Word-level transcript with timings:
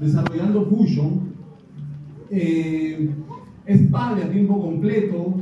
desarrollando 0.00 0.66
Fusion, 0.66 1.34
eh, 2.30 3.10
es 3.66 3.80
padre 3.90 4.24
a 4.24 4.30
tiempo 4.30 4.60
completo, 4.60 5.34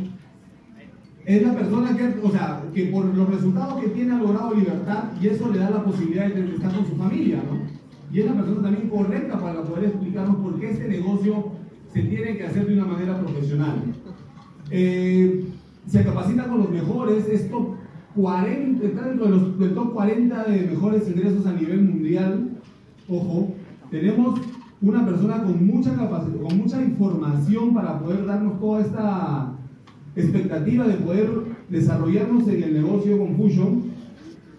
es 1.24 1.42
la 1.42 1.54
persona 1.54 1.96
que, 1.96 2.14
o 2.22 2.30
sea, 2.30 2.62
que 2.72 2.86
por 2.86 3.04
los 3.04 3.28
resultados 3.28 3.80
que 3.80 3.88
tiene 3.88 4.12
ha 4.14 4.18
logrado 4.18 4.54
libertad 4.54 5.04
y 5.20 5.26
eso 5.26 5.50
le 5.50 5.58
da 5.58 5.70
la 5.70 5.84
posibilidad 5.84 6.28
de 6.28 6.54
estar 6.54 6.72
con 6.72 6.86
su 6.86 6.94
familia, 6.94 7.38
¿no? 7.38 7.66
Y 8.12 8.20
es 8.20 8.26
la 8.26 8.34
persona 8.34 8.62
también 8.62 8.88
correcta 8.88 9.40
para 9.40 9.62
poder 9.62 9.86
explicarnos 9.86 10.36
por 10.36 10.60
qué 10.60 10.70
este 10.70 10.86
negocio 10.86 11.52
se 11.92 12.02
tiene 12.02 12.36
que 12.36 12.44
hacer 12.44 12.66
de 12.66 12.74
una 12.74 12.84
manera 12.84 13.18
profesional. 13.18 13.82
Eh, 14.70 15.44
se 15.86 16.04
capacita 16.04 16.46
con 16.46 16.58
los 16.58 16.70
mejores, 16.70 17.28
es 17.28 17.50
top 17.50 17.74
40, 18.14 18.86
está 18.86 19.08
dentro 19.08 19.24
de 19.26 19.30
los, 19.32 19.58
del 19.58 19.74
top 19.74 19.94
40 19.94 20.44
de 20.44 20.60
mejores 20.62 21.08
ingresos 21.08 21.44
a 21.46 21.52
nivel 21.52 21.82
mundial. 21.82 22.50
Ojo, 23.08 23.55
tenemos 23.90 24.40
una 24.82 25.04
persona 25.04 25.42
con 25.42 25.66
mucha 25.66 25.94
capacidad, 25.94 26.40
con 26.40 26.58
mucha 26.58 26.82
información 26.82 27.74
para 27.74 27.98
poder 27.98 28.26
darnos 28.26 28.60
toda 28.60 28.80
esta 28.80 29.52
expectativa 30.14 30.86
de 30.86 30.94
poder 30.94 31.28
desarrollarnos 31.68 32.48
en 32.48 32.62
el 32.62 32.74
negocio 32.74 33.18
con 33.18 33.36
Fusion. 33.36 33.82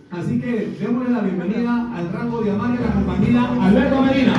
Así 0.09 0.39
que 0.39 0.73
démosle 0.79 1.11
la 1.11 1.21
bienvenida 1.21 1.93
al 1.93 2.11
rango 2.11 2.41
de 2.41 2.51
amar 2.51 2.77
de 2.77 2.85
la 2.85 2.93
compañía 2.93 3.65
Alberto 3.65 4.01
Medina. 4.01 4.33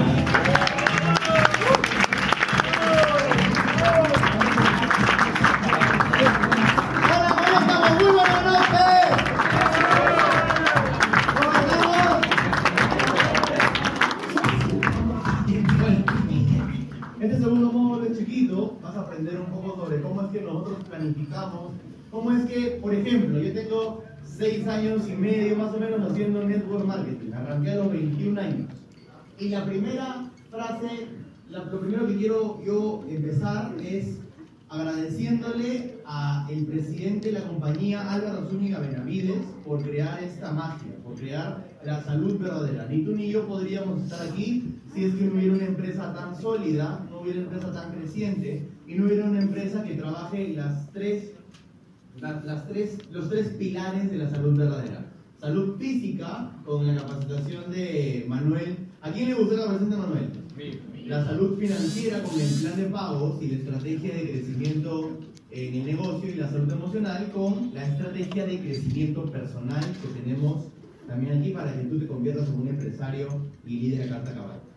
Planificamos. 20.88 21.72
¿Cómo 22.10 22.32
es 22.32 22.46
que, 22.46 22.78
por 22.80 22.94
ejemplo, 22.94 23.38
yo 23.38 23.52
tengo 23.52 24.02
seis 24.38 24.66
años 24.68 25.08
y 25.08 25.12
medio 25.12 25.56
más 25.56 25.74
o 25.74 25.80
menos 25.80 26.10
haciendo 26.10 26.44
network 26.44 26.84
marketing, 26.86 27.32
arranqué 27.32 27.72
a 27.72 27.76
los 27.76 27.92
21 27.92 28.40
años. 28.40 28.68
Y 29.38 29.48
la 29.48 29.64
primera 29.64 30.30
frase, 30.50 31.08
lo 31.50 31.80
primero 31.80 32.06
que 32.06 32.16
quiero 32.16 32.62
yo 32.64 33.04
empezar 33.08 33.74
es 33.82 34.18
agradeciéndole 34.68 35.98
al 36.04 36.64
presidente 36.66 37.28
de 37.28 37.40
la 37.40 37.48
compañía 37.48 38.12
Álvaro 38.12 38.48
Zúñiga 38.48 38.78
Benavides 38.80 39.42
por 39.64 39.82
crear 39.82 40.22
esta 40.22 40.52
magia, 40.52 40.92
por 41.02 41.14
crear 41.14 41.66
la 41.84 42.02
salud 42.04 42.38
verdadera. 42.38 42.86
Ni 42.86 43.04
tú 43.04 43.16
ni 43.16 43.30
yo 43.30 43.46
podríamos 43.46 44.02
estar 44.02 44.26
aquí 44.26 44.74
si 44.94 45.04
es 45.04 45.14
que 45.14 45.24
no 45.24 45.34
hubiera 45.34 45.54
una 45.54 45.64
empresa 45.64 46.14
tan 46.14 46.40
sólida, 46.40 47.06
no 47.18 47.24
hubiera 47.24 47.40
una 47.40 47.56
empresa 47.56 47.72
tan 47.72 47.92
creciente 47.92 48.68
y 48.86 48.94
no 48.94 49.06
hubiera 49.06 49.24
una 49.24 49.42
empresa 49.42 49.82
que 49.82 49.94
trabaje 49.94 50.54
las 50.54 50.90
tres, 50.92 51.32
las, 52.20 52.68
tres, 52.68 52.98
los 53.10 53.28
tres 53.28 53.48
pilares 53.58 54.10
de 54.10 54.18
la 54.18 54.30
salud 54.30 54.56
verdadera. 54.56 55.04
Salud 55.40 55.76
física, 55.78 56.52
con 56.64 56.86
la 56.86 56.96
capacitación 56.96 57.70
de 57.70 58.24
Manuel. 58.28 58.76
¿A 59.00 59.10
quién 59.10 59.28
le 59.28 59.34
gustó 59.34 59.56
la 59.56 59.64
capacitación 59.64 59.90
de 59.90 60.06
Manuel? 60.06 60.30
La 61.06 61.24
salud 61.24 61.58
financiera 61.58 62.22
con 62.22 62.40
el 62.40 62.54
plan 62.60 62.76
de 62.76 62.84
pagos 62.84 63.42
y 63.42 63.48
la 63.48 63.56
estrategia 63.56 64.14
de 64.14 64.30
crecimiento 64.30 65.18
en 65.50 65.74
el 65.74 65.86
negocio 65.86 66.30
y 66.30 66.34
la 66.34 66.50
salud 66.50 66.70
emocional 66.70 67.30
con 67.32 67.72
la 67.72 67.86
estrategia 67.86 68.46
de 68.46 68.58
crecimiento 68.58 69.24
personal 69.26 69.80
que 70.02 70.20
tenemos 70.20 70.66
también 71.06 71.38
aquí 71.38 71.50
para 71.52 71.72
que 71.74 71.84
tú 71.84 71.98
te 71.98 72.06
conviertas 72.06 72.48
en 72.48 72.60
un 72.60 72.68
empresario 72.68 73.28
y 73.66 73.76
líder 73.76 74.04
de 74.04 74.08
carta 74.10 74.34
cabal. 74.34 74.67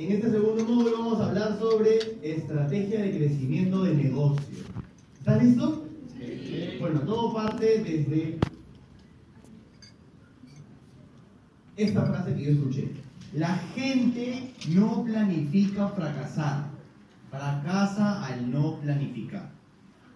En 0.00 0.12
este 0.12 0.30
segundo 0.30 0.64
módulo 0.64 0.98
vamos 0.98 1.20
a 1.20 1.26
hablar 1.26 1.58
sobre 1.58 1.98
estrategia 2.22 3.02
de 3.02 3.18
crecimiento 3.18 3.82
de 3.82 3.94
negocio. 3.94 4.64
¿Estás 5.18 5.44
listo? 5.44 5.86
Sí. 6.18 6.78
Bueno, 6.80 7.00
todo 7.00 7.34
parte 7.34 7.66
desde 7.84 8.38
esta 11.76 12.06
frase 12.06 12.34
que 12.34 12.44
yo 12.44 12.50
escuché. 12.52 12.88
La 13.34 13.56
gente 13.74 14.54
no 14.70 15.04
planifica 15.04 15.88
fracasar, 15.88 16.70
fracasa 17.30 18.24
al 18.24 18.50
no 18.50 18.80
planificar. 18.80 19.50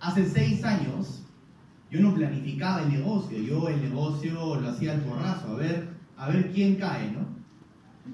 Hace 0.00 0.24
seis 0.24 0.64
años 0.64 1.24
yo 1.90 2.00
no 2.00 2.14
planificaba 2.14 2.84
el 2.84 2.88
negocio, 2.88 3.36
yo 3.36 3.68
el 3.68 3.82
negocio 3.82 4.56
lo 4.56 4.66
hacía 4.66 4.92
al 4.92 5.02
porrazo, 5.02 5.48
a 5.48 5.56
ver, 5.56 5.88
a 6.16 6.30
ver 6.30 6.50
quién 6.52 6.76
cae, 6.76 7.12
¿no? 7.12 7.28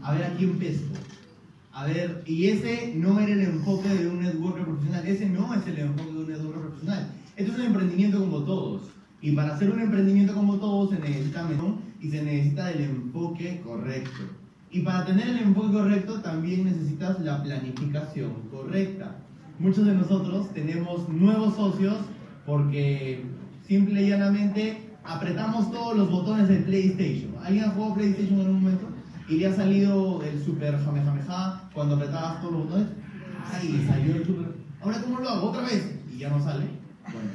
A 0.05 0.15
ver 0.15 0.25
a 0.25 0.35
quién 0.35 0.59
pesco. 0.59 0.97
A 1.81 1.87
ver, 1.87 2.23
y 2.27 2.49
ese 2.49 2.93
no 2.95 3.19
era 3.19 3.33
el 3.33 3.41
enfoque 3.41 3.89
de 3.89 4.07
un 4.07 4.21
networker 4.21 4.67
profesional, 4.67 5.07
ese 5.07 5.27
no 5.31 5.55
es 5.55 5.67
el 5.67 5.79
enfoque 5.79 6.13
de 6.13 6.19
un 6.19 6.29
networker 6.29 6.61
profesional. 6.61 7.11
Esto 7.39 7.53
es 7.53 7.59
un 7.59 7.65
emprendimiento 7.65 8.19
como 8.19 8.41
todos. 8.41 8.83
Y 9.23 9.33
para 9.33 9.55
hacer 9.55 9.71
un 9.71 9.81
emprendimiento 9.81 10.35
como 10.35 10.57
todos 10.57 10.91
se 10.91 10.99
necesita 10.99 11.49
y 12.03 12.11
se 12.11 12.23
necesita 12.23 12.71
el 12.71 12.83
enfoque 12.83 13.63
correcto. 13.65 14.21
Y 14.71 14.81
para 14.81 15.07
tener 15.07 15.29
el 15.29 15.39
enfoque 15.39 15.73
correcto 15.73 16.21
también 16.21 16.65
necesitas 16.65 17.19
la 17.21 17.43
planificación 17.43 18.31
correcta. 18.51 19.17
Muchos 19.59 19.87
de 19.87 19.95
nosotros 19.95 20.53
tenemos 20.53 21.09
nuevos 21.09 21.57
socios 21.57 21.97
porque 22.45 23.25
simple 23.67 24.03
y 24.03 24.11
llanamente 24.11 24.91
apretamos 25.03 25.73
todos 25.73 25.97
los 25.97 26.11
botones 26.11 26.47
del 26.47 26.63
PlayStation. 26.65 27.33
¿Alguien 27.43 27.65
ha 27.65 27.71
jugado 27.71 27.95
PlayStation 27.95 28.39
en 28.39 28.51
un 28.51 28.63
momento? 28.63 28.87
Y 29.31 29.37
le 29.37 29.47
ha 29.47 29.55
salido 29.55 30.23
el 30.23 30.45
super 30.45 30.77
jamejameja 30.85 31.60
cuando 31.75 31.97
apretabas 31.97 32.43
los 32.45 32.53
botones. 32.53 32.89
¡Ay! 33.53 33.85
Salió 33.87 34.17
el 34.17 34.27
super. 34.27 34.55
¿Ahora 34.81 35.03
cómo 35.03 35.21
lo 35.21 35.29
hago? 35.29 35.49
¿Otra 35.51 35.63
vez? 35.63 36.01
Y 36.13 36.19
ya 36.19 36.31
no 36.31 36.43
sale. 36.43 36.67
Bueno, 37.05 37.31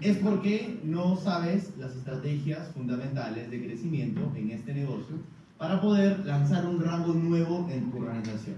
es 0.00 0.16
porque 0.18 0.80
no 0.84 1.16
sabes 1.16 1.72
las 1.78 1.94
estrategias 1.94 2.68
fundamentales 2.72 3.50
de 3.50 3.64
crecimiento 3.64 4.32
en 4.36 4.50
este 4.50 4.74
negocio 4.74 5.16
para 5.58 5.80
poder 5.80 6.24
lanzar 6.26 6.66
un 6.66 6.80
rango 6.80 7.14
nuevo 7.14 7.68
en 7.70 7.90
tu 7.90 7.98
organización. 7.98 8.56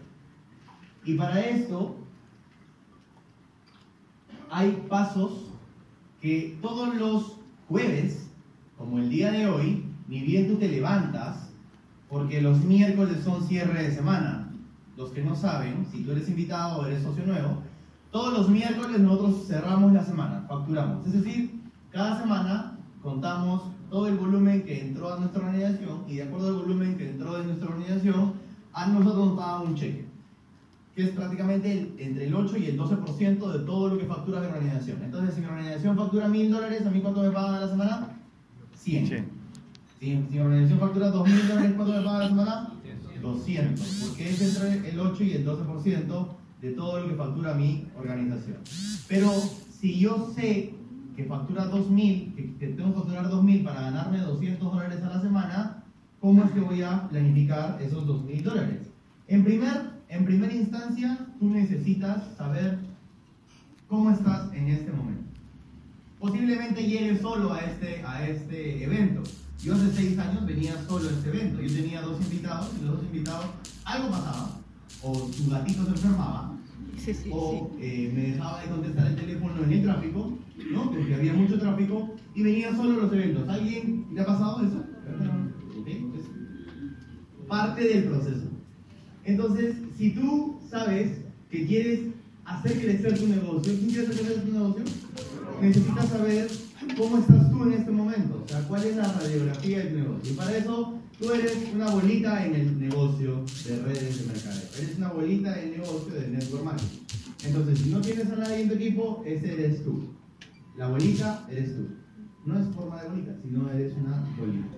Y 1.04 1.14
para 1.14 1.40
esto 1.40 1.96
hay 4.50 4.84
pasos 4.88 5.52
que 6.20 6.58
todos 6.60 6.94
los 6.96 7.36
jueves, 7.68 8.28
como 8.76 8.98
el 8.98 9.08
día 9.08 9.30
de 9.30 9.46
hoy, 9.46 9.84
ni 10.08 10.20
bien 10.22 10.48
tú 10.48 10.56
te 10.56 10.68
levantas, 10.68 11.50
porque 12.08 12.40
los 12.40 12.64
miércoles 12.64 13.18
son 13.22 13.46
cierre 13.46 13.82
de 13.82 13.94
semana. 13.94 14.37
Los 14.98 15.10
que 15.12 15.22
no 15.22 15.36
saben, 15.36 15.86
si 15.92 16.02
tú 16.02 16.10
eres 16.10 16.28
invitado 16.28 16.80
o 16.80 16.86
eres 16.86 17.04
socio 17.04 17.24
nuevo, 17.24 17.62
todos 18.10 18.36
los 18.36 18.48
miércoles 18.48 18.98
nosotros 18.98 19.46
cerramos 19.46 19.92
la 19.92 20.04
semana, 20.04 20.44
facturamos. 20.48 21.06
Es 21.06 21.12
decir, 21.12 21.60
cada 21.92 22.20
semana 22.20 22.76
contamos 23.00 23.62
todo 23.90 24.08
el 24.08 24.16
volumen 24.16 24.64
que 24.64 24.80
entró 24.80 25.14
a 25.14 25.20
nuestra 25.20 25.46
organización 25.46 26.02
y 26.08 26.16
de 26.16 26.24
acuerdo 26.24 26.48
al 26.48 26.54
volumen 26.54 26.98
que 26.98 27.10
entró 27.10 27.38
de 27.38 27.44
nuestra 27.44 27.68
organización, 27.68 28.32
a 28.72 28.88
nosotros 28.88 29.28
nos 29.28 29.38
paga 29.38 29.60
un 29.60 29.76
cheque 29.76 30.08
que 30.96 31.04
es 31.04 31.10
prácticamente 31.10 31.94
entre 31.98 32.26
el 32.26 32.34
8 32.34 32.56
y 32.56 32.66
el 32.66 32.76
12% 32.76 33.52
de 33.52 33.58
todo 33.60 33.90
lo 33.90 33.98
que 33.98 34.04
factura 34.04 34.40
mi 34.40 34.46
organización. 34.46 35.00
Entonces, 35.04 35.36
si 35.36 35.40
mi 35.42 35.46
organización 35.46 35.96
factura 35.96 36.26
mil 36.26 36.50
dólares, 36.50 36.84
¿a 36.84 36.90
mí 36.90 37.00
cuánto 37.00 37.22
me 37.22 37.30
pagan 37.30 37.54
a 37.54 37.60
la 37.60 37.68
semana? 37.68 38.18
100. 38.74 39.06
Si, 40.00 40.16
mi 40.28 40.40
organización 40.40 40.80
factura 40.80 41.10
2 41.12 41.28
mil 41.28 41.46
dólares, 41.46 41.72
¿cuánto 41.76 41.92
me 41.94 42.02
pagan 42.02 42.16
a 42.16 42.24
la 42.24 42.28
semana? 42.28 42.72
200. 43.20 43.80
Porque 44.06 44.30
es 44.30 44.40
entre 44.40 44.90
el 44.90 45.00
8 45.00 45.24
y 45.24 45.32
el 45.32 45.46
12% 45.46 46.28
de 46.62 46.70
todo 46.72 47.00
lo 47.00 47.08
que 47.08 47.14
factura 47.14 47.54
mi 47.54 47.86
organización. 47.96 48.58
Pero 49.08 49.30
si 49.80 49.98
yo 49.98 50.32
sé 50.34 50.74
que 51.16 51.24
factura 51.24 51.70
2.000, 51.70 52.58
que, 52.58 52.66
tengo 52.68 52.92
que 52.92 53.00
facturar 53.00 53.30
2.000 53.30 53.64
para 53.64 53.80
ganarme 53.82 54.18
200 54.18 54.72
dólares 54.72 55.02
a 55.02 55.08
la 55.08 55.20
semana, 55.20 55.84
¿cómo 56.20 56.44
es 56.44 56.50
que 56.52 56.60
voy 56.60 56.82
a 56.82 57.08
planificar 57.08 57.80
esos 57.82 58.06
2.000 58.06 58.42
dólares? 58.42 58.80
En 59.26 59.44
primer 59.44 59.98
en 60.08 60.24
primera 60.24 60.54
instancia, 60.54 61.18
tú 61.38 61.50
necesitas 61.50 62.22
saber 62.36 62.78
cómo 63.88 64.10
estás 64.10 64.52
en 64.54 64.68
este 64.68 64.90
momento. 64.90 65.24
Posiblemente 66.18 66.82
llegues 66.82 67.20
solo 67.20 67.52
a 67.52 67.60
este, 67.60 68.02
a 68.04 68.26
este 68.26 68.82
evento. 68.84 69.22
Yo 69.62 69.74
hace 69.74 69.92
seis 69.92 70.18
años 70.18 70.46
venía 70.46 70.74
solo 70.86 71.08
a 71.08 71.12
este 71.12 71.28
evento. 71.28 71.60
Yo 71.60 71.74
tenía 71.74 72.02
dos 72.02 72.20
invitados 72.20 72.70
y 72.80 72.84
los 72.84 72.96
dos 72.96 73.04
invitados 73.04 73.46
algo 73.84 74.10
pasaba. 74.10 74.60
O 75.02 75.30
su 75.32 75.50
gatito 75.50 75.84
se 75.84 75.90
enfermaba. 75.90 76.56
o 77.30 77.70
eh, 77.80 78.12
me 78.14 78.22
dejaba 78.32 78.62
de 78.62 78.68
contestar 78.68 79.06
el 79.06 79.16
teléfono 79.16 79.64
en 79.64 79.72
el 79.72 79.82
tráfico, 79.82 80.38
¿no? 80.70 80.90
Porque 80.90 81.14
había 81.14 81.32
mucho 81.32 81.58
tráfico 81.58 82.14
y 82.34 82.42
venía 82.42 82.74
solo 82.74 83.00
a 83.00 83.04
los 83.04 83.12
eventos. 83.12 83.48
¿Alguien 83.48 84.06
le 84.12 84.20
ha 84.20 84.26
pasado 84.26 84.62
eso? 84.66 84.84
parte 87.48 87.82
del 87.82 88.04
proceso. 88.04 88.46
Entonces, 89.24 89.74
si 89.96 90.10
tú 90.10 90.60
sabes 90.70 91.18
que 91.50 91.66
quieres 91.66 92.00
hacer 92.44 92.78
crecer 92.78 93.18
tu 93.18 93.26
negocio, 93.26 93.72
¿quién 93.74 93.90
quiere 93.90 94.06
hacer 94.06 94.20
crecer 94.20 94.44
tu 94.44 94.52
negocio? 94.52 94.84
Necesitas 95.60 96.08
saber 96.08 96.48
cómo 96.98 97.18
estás 97.18 97.50
tú 97.50 97.62
en 97.64 97.72
este 97.72 97.90
momento, 97.90 98.42
o 98.44 98.48
sea, 98.48 98.60
cuál 98.68 98.84
es 98.84 98.96
la 98.96 99.12
radiografía 99.12 99.78
de 99.78 99.84
tu 99.90 99.96
negocio. 99.98 100.32
Y 100.32 100.36
para 100.36 100.56
eso 100.56 100.94
Tú 101.18 101.32
eres 101.32 101.52
una 101.74 101.90
bolita 101.90 102.46
en 102.46 102.54
el 102.54 102.78
negocio 102.78 103.44
de 103.66 103.82
redes 103.82 104.20
de 104.20 104.32
mercadeo. 104.32 104.62
Eres 104.78 104.96
una 104.98 105.08
bolita 105.10 105.60
en 105.60 105.64
el 105.72 105.80
negocio 105.80 106.14
de 106.14 106.28
network 106.28 106.62
marketing. 106.64 106.98
Entonces, 107.44 107.78
si 107.80 107.90
no 107.90 108.00
tienes 108.00 108.30
a 108.30 108.36
nadie 108.36 108.60
en 108.62 108.68
tu 108.68 108.74
equipo, 108.76 109.24
ese 109.26 109.52
eres 109.52 109.82
tú. 109.82 110.10
La 110.76 110.86
bolita 110.88 111.44
eres 111.50 111.74
tú. 111.74 111.88
No 112.46 112.60
es 112.60 112.68
forma 112.72 113.02
de 113.02 113.08
bolita, 113.08 113.36
sino 113.42 113.68
eres 113.68 113.94
una 113.96 114.28
bolita. 114.38 114.76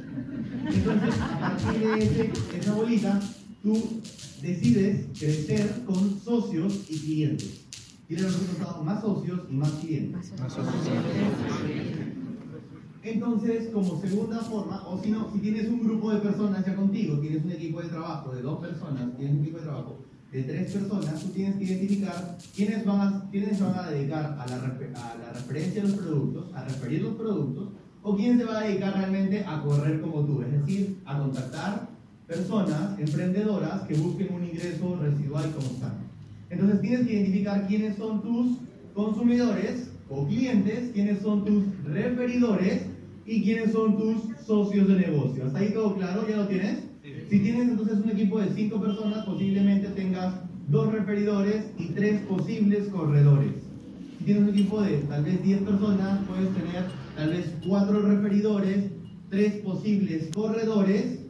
Entonces, 0.75 1.14
a 1.20 1.40
partir 1.58 1.88
de 1.88 2.05
ese- 2.05 2.32
esa 2.58 2.72
bolita, 2.72 3.20
tú 3.62 4.00
decides 4.40 5.06
crecer 5.19 5.82
con 5.84 6.19
socios 6.25 6.87
y 6.88 6.99
clientes. 7.00 7.67
Tienes 8.10 8.26
los 8.26 8.40
resultados 8.40 8.84
más 8.84 9.00
socios 9.00 9.40
y 9.48 9.54
más 9.54 9.70
clientes. 9.70 10.32
Entonces, 13.04 13.68
como 13.68 14.00
segunda 14.00 14.38
forma, 14.40 14.84
o 14.88 15.00
si 15.00 15.12
no, 15.12 15.32
si 15.32 15.38
tienes 15.38 15.68
un 15.68 15.84
grupo 15.84 16.10
de 16.10 16.18
personas 16.18 16.66
ya 16.66 16.74
contigo, 16.74 17.20
tienes 17.20 17.44
un 17.44 17.52
equipo 17.52 17.80
de 17.80 17.88
trabajo 17.88 18.34
de 18.34 18.42
dos 18.42 18.58
personas, 18.58 19.16
tienes 19.16 19.36
un 19.36 19.42
equipo 19.42 19.58
de 19.58 19.62
trabajo 19.62 19.98
de 20.32 20.42
tres 20.42 20.72
personas, 20.72 21.20
tú 21.20 21.28
tienes 21.28 21.54
que 21.54 21.62
identificar 21.62 22.36
quiénes 22.52 22.84
van 22.84 23.00
a, 23.00 23.30
quiénes 23.30 23.56
se 23.56 23.62
van 23.62 23.78
a 23.78 23.90
dedicar 23.90 24.24
a 24.24 24.44
la, 24.44 24.56
a 24.56 25.16
la 25.16 25.32
referencia 25.32 25.80
de 25.80 25.88
los 25.90 25.98
productos, 25.98 26.52
a 26.52 26.64
referir 26.64 27.02
los 27.02 27.14
productos, 27.14 27.68
o 28.02 28.16
quién 28.16 28.36
se 28.36 28.44
va 28.44 28.58
a 28.58 28.64
dedicar 28.64 28.92
realmente 28.92 29.44
a 29.44 29.62
correr 29.62 30.00
como 30.00 30.24
tú, 30.24 30.42
es 30.42 30.50
decir, 30.50 31.00
a 31.04 31.16
contactar 31.16 31.88
personas 32.26 32.98
emprendedoras 32.98 33.82
que 33.82 33.94
busquen 33.94 34.34
un 34.34 34.42
ingreso 34.42 34.98
residual 35.00 35.52
como 35.52 35.66
están. 35.68 36.09
Entonces 36.50 36.81
tienes 36.81 37.06
que 37.06 37.12
identificar 37.14 37.67
quiénes 37.67 37.97
son 37.97 38.23
tus 38.23 38.58
consumidores 38.93 39.91
o 40.08 40.26
clientes, 40.26 40.91
quiénes 40.93 41.20
son 41.20 41.44
tus 41.44 41.64
referidores 41.85 42.87
y 43.25 43.43
quiénes 43.43 43.73
son 43.73 43.97
tus 43.97 44.37
socios 44.44 44.88
de 44.88 44.97
negocio. 44.97 45.47
¿Hasta 45.47 45.61
ahí 45.61 45.73
todo 45.73 45.94
claro? 45.94 46.26
¿Ya 46.29 46.37
lo 46.37 46.49
tienes? 46.49 46.79
Si 47.31 47.38
tienes 47.38 47.69
entonces 47.69 47.99
un 48.02 48.11
equipo 48.11 48.41
de 48.41 48.50
cinco 48.55 48.81
personas, 48.81 49.25
posiblemente 49.25 49.88
tengas 49.91 50.35
dos 50.69 50.93
referidores 50.93 51.67
y 51.79 51.87
tres 51.87 52.20
posibles 52.23 52.88
corredores. 52.88 53.53
Si 54.19 54.25
tienes 54.25 54.43
un 54.43 54.49
equipo 54.50 54.82
de 54.82 54.99
tal 54.99 55.25
vez 55.25 55.43
10 55.43 55.62
personas, 55.62 56.20
puedes 56.26 56.53
tener 56.55 56.85
tal 57.17 57.31
vez 57.31 57.55
cuatro 57.67 58.03
referidores, 58.03 58.91
tres 59.31 59.55
posibles 59.62 60.29
corredores 60.35 61.20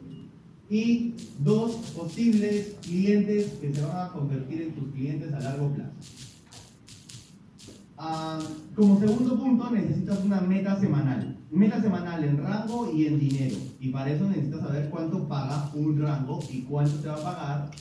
y 0.71 1.13
dos 1.39 1.75
posibles 1.97 2.75
clientes 2.81 3.57
que 3.59 3.73
se 3.73 3.81
van 3.81 4.07
a 4.07 4.13
convertir 4.13 4.61
en 4.61 4.71
tus 4.71 4.89
clientes 4.93 5.33
a 5.33 5.41
largo 5.41 5.69
plazo. 5.73 5.91
Ah, 7.97 8.39
como 8.73 8.97
segundo 9.01 9.37
punto, 9.37 9.69
necesitas 9.69 10.23
una 10.23 10.39
meta 10.39 10.79
semanal. 10.79 11.37
Meta 11.51 11.81
semanal 11.81 12.23
en 12.23 12.37
rango 12.37 12.89
y 12.95 13.05
en 13.05 13.19
dinero. 13.19 13.57
Y 13.81 13.89
para 13.89 14.11
eso 14.11 14.29
necesitas 14.29 14.61
saber 14.61 14.89
cuánto 14.89 15.27
paga 15.27 15.69
un 15.75 16.01
rango 16.01 16.39
y 16.49 16.61
cuánto 16.61 16.95
te 16.99 17.09
va 17.09 17.15
a 17.15 17.23
pagar 17.23 17.71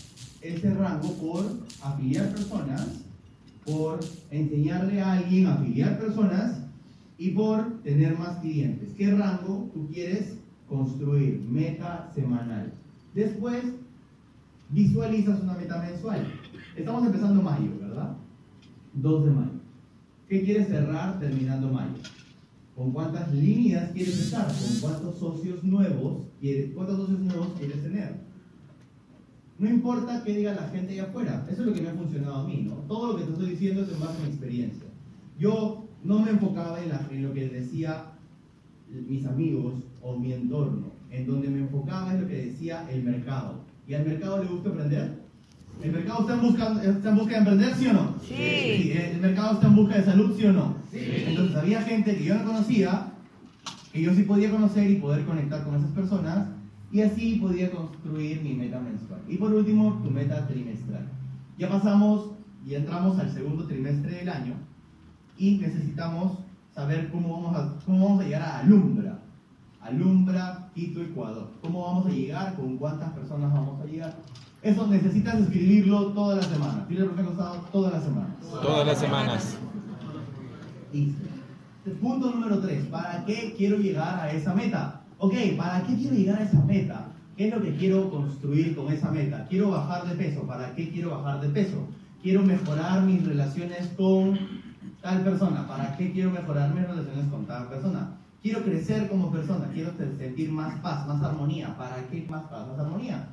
ese 0.40 0.74
rango 0.74 1.12
por 1.12 1.44
afiliar 1.82 2.30
personas, 2.30 2.88
por 3.64 4.00
enseñarle 4.32 5.00
a 5.00 5.12
alguien 5.12 5.46
a 5.46 5.54
afiliar 5.54 5.96
personas 6.00 6.58
y 7.18 7.30
por 7.30 7.80
tener 7.82 8.18
más 8.18 8.38
clientes. 8.38 8.88
¿Qué 8.98 9.12
rango 9.12 9.70
tú 9.72 9.88
quieres 9.92 10.34
construir? 10.68 11.40
Meta 11.48 12.10
semanal. 12.16 12.79
Después, 13.14 13.64
visualizas 14.70 15.42
una 15.42 15.54
meta 15.54 15.82
mensual. 15.82 16.26
Estamos 16.76 17.06
empezando 17.06 17.42
mayo, 17.42 17.70
¿verdad? 17.80 18.16
2 18.94 19.24
de 19.24 19.30
mayo. 19.30 19.50
¿Qué 20.28 20.42
quieres 20.44 20.68
cerrar 20.68 21.18
terminando 21.18 21.68
mayo? 21.68 21.94
¿Con 22.76 22.92
cuántas 22.92 23.32
líneas 23.34 23.90
quieres 23.92 24.18
estar? 24.20 24.46
¿Con 24.46 24.80
cuántos 24.80 25.18
socios 25.18 25.62
nuevos 25.64 26.22
quieres, 26.40 26.70
cuántos 26.72 26.98
socios 26.98 27.20
nuevos 27.20 27.48
quieres 27.58 27.82
tener? 27.82 28.14
No 29.58 29.68
importa 29.68 30.22
qué 30.24 30.36
diga 30.36 30.54
la 30.54 30.68
gente 30.68 30.92
allá 30.94 31.02
afuera, 31.10 31.46
eso 31.50 31.60
es 31.62 31.66
lo 31.68 31.74
que 31.74 31.82
me 31.82 31.90
ha 31.90 31.94
funcionado 31.94 32.36
a 32.36 32.46
mí, 32.46 32.62
¿no? 32.66 32.76
Todo 32.88 33.12
lo 33.12 33.18
que 33.18 33.24
te 33.24 33.32
estoy 33.32 33.50
diciendo 33.50 33.82
es 33.82 33.92
en 33.92 34.00
base 34.00 34.16
a 34.16 34.24
mi 34.24 34.28
experiencia. 34.30 34.84
Yo 35.38 35.84
no 36.04 36.20
me 36.20 36.30
enfocaba 36.30 36.82
en, 36.82 36.88
la- 36.88 37.06
en 37.10 37.22
lo 37.24 37.34
que 37.34 37.48
decía 37.48 38.12
mis 38.88 39.26
amigos 39.26 39.74
o 40.00 40.16
mi 40.16 40.32
entorno, 40.32 40.89
en 41.10 41.26
donde 41.26 41.48
me 41.48 41.60
enfocaba 41.60 42.12
en 42.12 42.22
lo 42.22 42.28
que 42.28 42.46
decía 42.46 42.86
el 42.90 43.02
mercado. 43.02 43.64
¿Y 43.86 43.94
al 43.94 44.06
mercado 44.06 44.42
le 44.42 44.48
gusta 44.48 44.68
aprender? 44.70 45.20
¿El 45.82 45.92
mercado 45.92 46.20
está 46.20 46.34
en 46.34 46.42
busca, 46.42 46.84
está 46.84 47.08
en 47.08 47.16
busca 47.16 47.32
de 47.32 47.38
emprender, 47.38 47.74
sí 47.74 47.86
o 47.86 47.92
no? 47.92 48.14
Sí. 48.26 48.92
¿El 48.92 49.20
mercado 49.20 49.54
está 49.54 49.66
en 49.66 49.76
busca 49.76 49.96
de 49.96 50.04
salud, 50.04 50.36
sí 50.36 50.44
o 50.44 50.52
no? 50.52 50.76
Entonces 50.92 51.56
había 51.56 51.82
gente 51.82 52.16
que 52.16 52.24
yo 52.24 52.34
no 52.34 52.44
conocía, 52.44 53.12
que 53.92 54.02
yo 54.02 54.14
sí 54.14 54.22
podía 54.24 54.50
conocer 54.50 54.90
y 54.90 54.96
poder 54.96 55.24
conectar 55.24 55.64
con 55.64 55.76
esas 55.76 55.90
personas, 55.92 56.48
y 56.92 57.00
así 57.00 57.36
podía 57.36 57.70
construir 57.70 58.42
mi 58.42 58.54
meta 58.54 58.78
mensual. 58.78 59.20
Y 59.28 59.36
por 59.36 59.54
último, 59.54 60.00
tu 60.02 60.10
meta 60.10 60.46
trimestral. 60.46 61.08
Ya 61.56 61.68
pasamos 61.68 62.32
y 62.66 62.74
entramos 62.74 63.18
al 63.18 63.32
segundo 63.32 63.64
trimestre 63.66 64.16
del 64.16 64.28
año, 64.28 64.54
y 65.38 65.56
necesitamos 65.58 66.38
saber 66.74 67.10
cómo 67.10 67.40
vamos 67.40 67.56
a, 67.56 67.84
cómo 67.86 68.04
vamos 68.04 68.20
a 68.20 68.24
llegar 68.24 68.42
a 68.42 68.58
Alumbra. 68.58 69.19
Alumbra, 69.80 70.70
Quito, 70.74 71.00
Ecuador. 71.00 71.48
¿Cómo 71.62 71.84
vamos 71.84 72.06
a 72.06 72.10
llegar? 72.10 72.54
¿Con 72.54 72.76
cuántas 72.76 73.10
personas 73.10 73.52
vamos 73.52 73.80
a 73.80 73.86
llegar? 73.86 74.14
Eso 74.62 74.86
necesitas 74.86 75.40
escribirlo 75.40 76.08
toda 76.08 76.36
la 76.36 76.42
semana. 76.42 76.84
Dile 76.86 77.02
al 77.02 77.06
profe 77.08 77.24
Costado 77.24 77.54
toda 77.72 77.90
la 77.90 78.00
semana. 78.00 78.36
Todas 78.62 78.86
las 78.86 78.98
semanas. 78.98 79.58
Listo. 80.92 81.24
Punto 82.00 82.30
número 82.30 82.60
3. 82.60 82.86
¿Para 82.86 83.24
qué 83.24 83.54
quiero 83.56 83.78
llegar 83.78 84.20
a 84.20 84.30
esa 84.30 84.54
meta? 84.54 85.00
Ok, 85.16 85.34
¿para 85.56 85.82
qué 85.86 85.96
quiero 85.96 86.14
llegar 86.14 86.40
a 86.40 86.44
esa 86.44 86.62
meta? 86.64 87.06
¿Qué 87.36 87.48
es 87.48 87.54
lo 87.54 87.62
que 87.62 87.74
quiero 87.76 88.10
construir 88.10 88.76
con 88.76 88.92
esa 88.92 89.10
meta? 89.10 89.46
Quiero 89.48 89.70
bajar 89.70 90.06
de 90.06 90.14
peso. 90.14 90.42
¿Para 90.42 90.74
qué 90.74 90.90
quiero 90.90 91.10
bajar 91.10 91.40
de 91.40 91.48
peso? 91.48 91.88
Quiero 92.22 92.42
mejorar 92.42 93.02
mis 93.02 93.26
relaciones 93.26 93.88
con 93.96 94.38
tal 95.00 95.24
persona. 95.24 95.66
¿Para 95.66 95.96
qué 95.96 96.12
quiero 96.12 96.30
mejorar 96.30 96.74
mis 96.74 96.86
relaciones 96.86 97.26
con 97.30 97.46
tal 97.46 97.68
persona? 97.68 98.19
Quiero 98.42 98.62
crecer 98.64 99.08
como 99.08 99.30
persona. 99.30 99.70
Quiero 99.72 99.92
sentir 99.96 100.50
más 100.50 100.80
paz, 100.80 101.06
más 101.06 101.22
armonía. 101.22 101.76
¿Para 101.76 102.06
qué 102.08 102.26
más 102.28 102.44
paz, 102.44 102.66
más 102.68 102.78
armonía? 102.78 103.28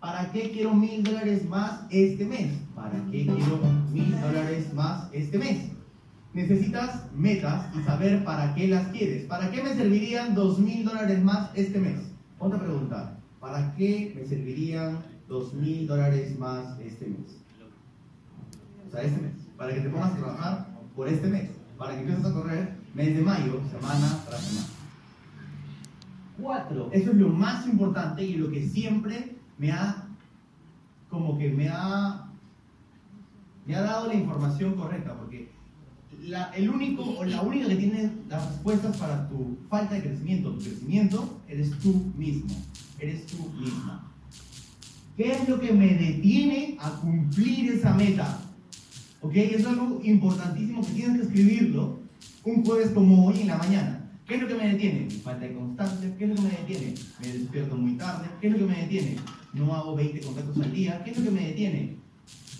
¿Para 0.00 0.30
qué 0.32 0.50
quiero 0.50 0.74
mil 0.74 1.02
dólares 1.02 1.48
más 1.48 1.82
este 1.90 2.24
mes? 2.24 2.52
¿Para 2.74 3.04
qué 3.10 3.24
quiero 3.24 3.60
mil 3.92 4.20
dólares 4.20 4.72
más 4.74 5.08
este 5.12 5.38
mes? 5.38 5.70
Necesitas 6.34 7.06
metas 7.14 7.66
y 7.76 7.82
saber 7.82 8.24
para 8.24 8.54
qué 8.54 8.68
las 8.68 8.88
quieres. 8.88 9.26
¿Para 9.26 9.50
qué 9.50 9.62
me 9.62 9.74
servirían 9.74 10.34
dos 10.34 10.58
mil 10.58 10.84
dólares 10.84 11.22
más 11.22 11.50
este 11.54 11.78
mes? 11.78 12.00
Otra 12.38 12.58
pregunta. 12.58 13.18
¿Para 13.40 13.74
qué 13.76 14.12
me 14.16 14.26
servirían 14.26 14.98
dos 15.28 15.54
mil 15.54 15.86
dólares 15.86 16.36
más 16.38 16.78
este 16.80 17.06
mes? 17.06 17.38
O 18.86 18.90
sea, 18.90 19.02
este 19.02 19.20
mes. 19.20 19.32
Para 19.56 19.74
que 19.74 19.80
te 19.80 19.88
pongas 19.88 20.12
a 20.12 20.16
trabajar 20.16 20.66
por 20.94 21.08
este 21.08 21.28
mes. 21.28 21.50
Para 21.76 21.94
que 21.94 22.00
empieces 22.00 22.24
a 22.24 22.32
correr 22.32 22.77
mes 22.98 23.14
de 23.14 23.22
mayo, 23.22 23.60
semana 23.70 24.24
tras 24.26 24.42
semana. 24.42 24.66
Cuatro. 26.36 26.90
Eso 26.92 27.12
es 27.12 27.16
lo 27.16 27.28
más 27.28 27.64
importante 27.68 28.24
y 28.24 28.34
lo 28.34 28.50
que 28.50 28.68
siempre 28.68 29.36
me 29.56 29.70
ha, 29.70 30.08
como 31.08 31.38
que 31.38 31.48
me 31.48 31.68
ha, 31.68 32.28
me 33.64 33.76
ha 33.76 33.82
dado 33.82 34.08
la 34.08 34.14
información 34.14 34.74
correcta, 34.74 35.14
porque 35.14 35.48
la, 36.24 36.50
el 36.56 36.68
único 36.68 37.04
o 37.04 37.24
la 37.24 37.40
única 37.42 37.68
que 37.68 37.76
tiene 37.76 38.10
las 38.28 38.44
respuestas 38.48 38.96
para 38.96 39.28
tu 39.28 39.56
falta 39.70 39.94
de 39.94 40.02
crecimiento, 40.02 40.50
tu 40.54 40.64
crecimiento, 40.64 41.40
eres 41.46 41.70
tú 41.78 42.12
mismo, 42.16 42.52
eres 42.98 43.26
tú 43.26 43.48
misma. 43.60 44.12
¿Qué 45.16 45.32
es 45.32 45.48
lo 45.48 45.60
que 45.60 45.72
me 45.72 45.94
detiene 45.94 46.76
a 46.80 46.90
cumplir 46.90 47.74
esa 47.74 47.94
meta? 47.94 48.40
¿Ok? 49.20 49.36
Es 49.36 49.64
algo 49.66 50.00
importantísimo 50.02 50.80
que 50.82 50.92
tienes 50.92 51.16
que 51.16 51.26
escribirlo 51.26 51.97
un 52.44 52.64
jueves 52.64 52.90
como 52.90 53.26
hoy 53.26 53.40
en 53.42 53.48
la 53.48 53.58
mañana. 53.58 54.10
¿Qué 54.26 54.34
es 54.34 54.42
lo 54.42 54.48
que 54.48 54.54
me 54.54 54.72
detiene? 54.72 55.08
Falta 55.10 55.46
de 55.46 55.54
constancia. 55.54 56.14
¿Qué 56.18 56.24
es 56.24 56.30
lo 56.30 56.36
que 56.36 56.42
me 56.42 56.50
detiene? 56.50 56.94
Me 57.20 57.32
despierto 57.32 57.76
muy 57.76 57.96
tarde. 57.96 58.28
¿Qué 58.40 58.48
es 58.48 58.52
lo 58.52 58.58
que 58.58 58.64
me 58.64 58.82
detiene? 58.82 59.16
No 59.54 59.74
hago 59.74 59.96
20 59.96 60.20
contactos 60.20 60.60
al 60.60 60.72
día. 60.72 61.02
¿Qué 61.02 61.12
es 61.12 61.18
lo 61.18 61.24
que 61.24 61.30
me 61.30 61.46
detiene? 61.46 61.96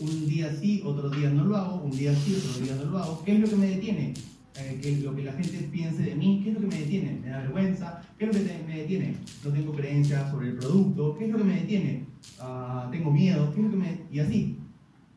Un 0.00 0.28
día 0.28 0.50
sí, 0.58 0.80
otro 0.84 1.10
día 1.10 1.28
no 1.28 1.44
lo 1.44 1.56
hago. 1.56 1.82
Un 1.82 1.90
día 1.90 2.14
sí, 2.14 2.34
otro 2.38 2.64
día 2.64 2.74
no 2.74 2.90
lo 2.90 2.98
hago. 2.98 3.22
¿Qué 3.22 3.34
es 3.34 3.40
lo 3.40 3.48
que 3.48 3.56
me 3.56 3.66
detiene? 3.66 4.14
Eh, 4.56 4.80
que 4.82 4.96
lo 4.96 5.14
que 5.14 5.24
la 5.24 5.32
gente 5.32 5.68
piense 5.70 6.02
de 6.02 6.14
mí. 6.14 6.40
¿Qué 6.42 6.50
es 6.50 6.54
lo 6.54 6.62
que 6.62 6.74
me 6.74 6.80
detiene? 6.80 7.20
Me 7.22 7.28
da 7.28 7.42
vergüenza. 7.42 8.02
¿Qué 8.18 8.24
es 8.24 8.34
lo 8.34 8.42
que 8.42 8.64
me 8.66 8.76
detiene? 8.78 9.14
No 9.44 9.50
tengo 9.50 9.72
creencias 9.74 10.30
sobre 10.30 10.48
el 10.48 10.56
producto. 10.56 11.16
¿Qué 11.18 11.26
es 11.26 11.30
lo 11.30 11.38
que 11.38 11.44
me 11.44 11.60
detiene? 11.60 12.06
Ah, 12.40 12.88
tengo 12.90 13.10
miedo. 13.10 13.52
¿Qué 13.52 13.60
es 13.60 13.64
lo 13.66 13.70
que 13.70 13.76
me... 13.76 14.00
Y 14.10 14.20
así. 14.20 14.58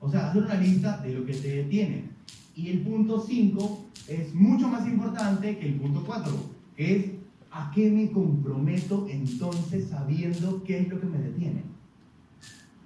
O 0.02 0.12
sea, 0.12 0.30
hacer 0.30 0.44
una 0.44 0.56
lista 0.56 0.98
de 0.98 1.14
lo 1.14 1.26
que 1.26 1.34
te 1.34 1.48
detiene. 1.48 2.11
Y 2.56 2.70
el 2.70 2.82
punto 2.82 3.24
5 3.26 3.86
es 4.08 4.34
mucho 4.34 4.68
más 4.68 4.88
importante 4.88 5.58
que 5.58 5.68
el 5.68 5.76
punto 5.76 6.04
4, 6.06 6.34
que 6.76 6.96
es 6.96 7.06
a 7.52 7.72
qué 7.74 7.90
me 7.90 8.12
comprometo 8.12 9.08
entonces 9.10 9.90
sabiendo 9.90 10.64
qué 10.64 10.80
es 10.80 10.90
lo 10.90 11.00
que 11.00 11.06
me 11.08 11.20
detiene. 11.20 11.64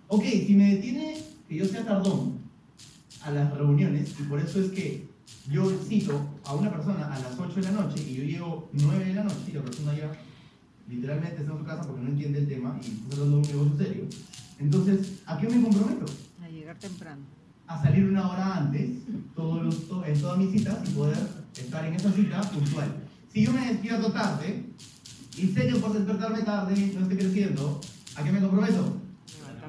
Ok, 0.07 0.23
si 0.23 0.55
me 0.55 0.75
detiene 0.75 1.17
que 1.47 1.55
yo 1.55 1.65
sea 1.65 1.85
tardón 1.85 2.39
a 3.23 3.31
las 3.31 3.53
reuniones, 3.55 4.15
y 4.19 4.23
por 4.23 4.39
eso 4.39 4.61
es 4.61 4.71
que 4.71 5.07
yo 5.51 5.69
cito 5.87 6.19
a 6.43 6.55
una 6.55 6.71
persona 6.71 7.13
a 7.13 7.19
las 7.19 7.39
8 7.39 7.55
de 7.55 7.61
la 7.61 7.71
noche 7.71 8.03
y 8.07 8.15
yo 8.15 8.23
llego 8.23 8.69
9 8.73 9.05
de 9.05 9.13
la 9.13 9.23
noche 9.23 9.45
y 9.47 9.51
la 9.53 9.63
persona 9.63 9.95
ya 9.95 10.11
literalmente 10.89 11.41
está 11.41 11.51
en 11.51 11.57
su 11.57 11.65
casa 11.65 11.83
porque 11.83 12.01
no 12.01 12.09
entiende 12.09 12.39
el 12.39 12.47
tema 12.47 12.79
y 12.83 12.85
está 12.85 13.15
hablando 13.15 13.37
de 13.37 13.41
un 13.41 13.47
negocio 13.47 13.85
serio. 13.85 14.03
Entonces, 14.59 15.21
¿a 15.25 15.37
qué 15.39 15.47
me 15.49 15.61
comprometo? 15.61 16.05
A 16.43 16.49
llegar 16.49 16.77
temprano. 16.77 17.21
A 17.67 17.81
salir 17.81 18.05
una 18.05 18.29
hora 18.29 18.57
antes, 18.57 18.89
todos 19.35 19.63
los, 19.63 19.87
to- 19.87 20.05
en 20.05 20.21
todas 20.21 20.37
mis 20.37 20.51
citas 20.51 20.77
y 20.87 20.91
poder 20.91 21.17
estar 21.57 21.83
en 21.85 21.93
esa 21.95 22.11
cita 22.11 22.41
puntual. 22.41 22.87
Si 23.33 23.43
yo 23.45 23.51
me 23.53 23.65
despierto 23.71 24.11
tarde 24.11 24.65
y 25.37 25.47
sé 25.47 25.67
que 25.67 25.75
por 25.75 25.93
despertarme 25.93 26.43
tarde 26.43 26.75
no 26.95 27.01
estoy 27.01 27.17
creciendo, 27.17 27.81
¿a 28.15 28.23
qué 28.23 28.31
me 28.31 28.39
comprometo? 28.41 29.01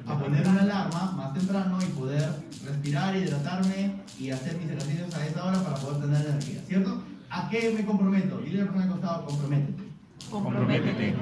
a 0.05 0.17
poner 0.17 0.47
una 0.47 0.61
alarma 0.61 1.11
más 1.17 1.33
temprano 1.33 1.79
y 1.81 1.85
poder 1.87 2.29
respirar, 2.63 3.13
hidratarme 3.17 3.95
y 4.17 4.29
hacer 4.29 4.55
mis 4.57 4.67
ejercicios 4.69 5.13
a 5.15 5.25
esa 5.27 5.43
hora 5.43 5.61
para 5.63 5.75
poder 5.75 6.01
tener 6.03 6.25
energía, 6.27 6.61
¿cierto? 6.65 7.03
¿A 7.29 7.49
qué 7.49 7.73
me 7.75 7.83
comprometo? 7.83 8.37
Dile 8.37 8.61
al 8.61 8.69
costado, 8.87 9.25
comprométete. 9.25 9.83
Comprométete. 10.31 11.15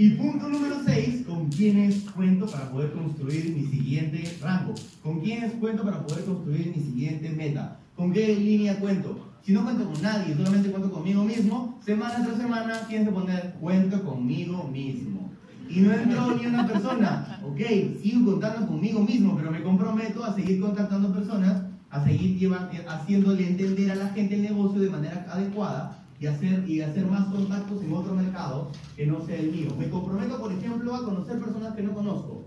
Y 0.00 0.08
punto 0.12 0.48
número 0.48 0.76
6, 0.82 1.26
¿con 1.28 1.50
quiénes 1.50 2.04
cuento 2.16 2.46
para 2.46 2.70
poder 2.70 2.90
construir 2.92 3.54
mi 3.54 3.66
siguiente 3.66 4.34
rango? 4.40 4.72
¿Con 5.02 5.20
quiénes 5.20 5.52
cuento 5.60 5.82
para 5.84 6.06
poder 6.06 6.24
construir 6.24 6.72
mi 6.74 6.82
siguiente 6.82 7.28
meta? 7.28 7.76
¿Con 7.94 8.10
qué 8.10 8.34
línea 8.34 8.78
cuento? 8.80 9.28
Si 9.44 9.52
no 9.52 9.62
cuento 9.62 9.84
con 9.92 10.00
nadie, 10.00 10.34
solamente 10.34 10.70
cuento 10.70 10.90
conmigo 10.90 11.22
mismo, 11.22 11.78
semana 11.84 12.24
tras 12.24 12.38
semana 12.38 12.88
tienes 12.88 13.08
que 13.08 13.12
poner 13.12 13.56
cuento 13.60 14.02
conmigo 14.02 14.64
mismo. 14.72 15.32
Y 15.68 15.80
no 15.80 15.92
entró 15.92 16.34
ni 16.34 16.46
una 16.46 16.66
persona. 16.66 17.38
Ok, 17.46 17.60
sigo 18.02 18.30
contando 18.32 18.68
conmigo 18.68 19.00
mismo, 19.00 19.36
pero 19.36 19.50
me 19.50 19.62
comprometo 19.62 20.24
a 20.24 20.34
seguir 20.34 20.62
contactando 20.62 21.12
personas, 21.12 21.64
a 21.90 22.02
seguir 22.02 22.38
lleva- 22.38 22.70
haciéndole 22.88 23.46
entender 23.50 23.90
a 23.90 23.96
la 23.96 24.08
gente 24.08 24.36
el 24.36 24.42
negocio 24.44 24.80
de 24.80 24.88
manera 24.88 25.26
adecuada 25.30 25.99
y 26.20 26.26
hacer, 26.26 26.68
y 26.68 26.80
hacer 26.82 27.06
más 27.06 27.26
contactos 27.28 27.82
en 27.82 27.92
otro 27.92 28.14
mercado 28.14 28.68
que 28.94 29.06
no 29.06 29.24
sea 29.24 29.36
el 29.38 29.50
mío. 29.52 29.70
Me 29.78 29.88
comprometo, 29.88 30.38
por 30.38 30.52
ejemplo, 30.52 30.94
a 30.94 31.04
conocer 31.04 31.38
personas 31.38 31.74
que 31.74 31.82
no 31.82 31.94
conozco. 31.94 32.42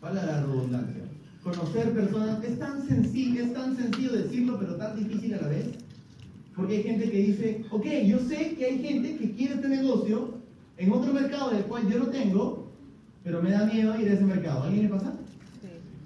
Vale 0.00 0.24
la 0.24 0.40
redundancia. 0.40 1.02
Conocer 1.44 1.92
personas 1.92 2.42
es 2.42 2.58
tan 2.58 2.86
sencillo, 2.86 3.44
es 3.44 3.52
tan 3.54 3.76
sencillo 3.76 4.12
decirlo, 4.12 4.58
pero 4.58 4.76
tan 4.76 4.96
difícil 4.96 5.34
a 5.34 5.42
la 5.42 5.48
vez. 5.48 5.66
Porque 6.56 6.76
hay 6.78 6.82
gente 6.82 7.10
que 7.10 7.18
dice, 7.18 7.64
ok, 7.70 7.86
yo 8.06 8.18
sé 8.20 8.54
que 8.56 8.64
hay 8.64 8.78
gente 8.82 9.16
que 9.18 9.30
quiere 9.32 9.54
este 9.54 9.68
negocio 9.68 10.34
en 10.78 10.92
otro 10.92 11.12
mercado 11.12 11.50
del 11.50 11.64
cual 11.64 11.88
yo 11.88 11.98
no 11.98 12.06
tengo, 12.06 12.66
pero 13.22 13.42
me 13.42 13.50
da 13.50 13.66
miedo 13.66 13.98
ir 14.00 14.08
a 14.08 14.12
ese 14.14 14.24
mercado. 14.24 14.62
¿A 14.62 14.66
¿Alguien 14.66 14.84
le 14.84 14.88
pasa? 14.88 15.12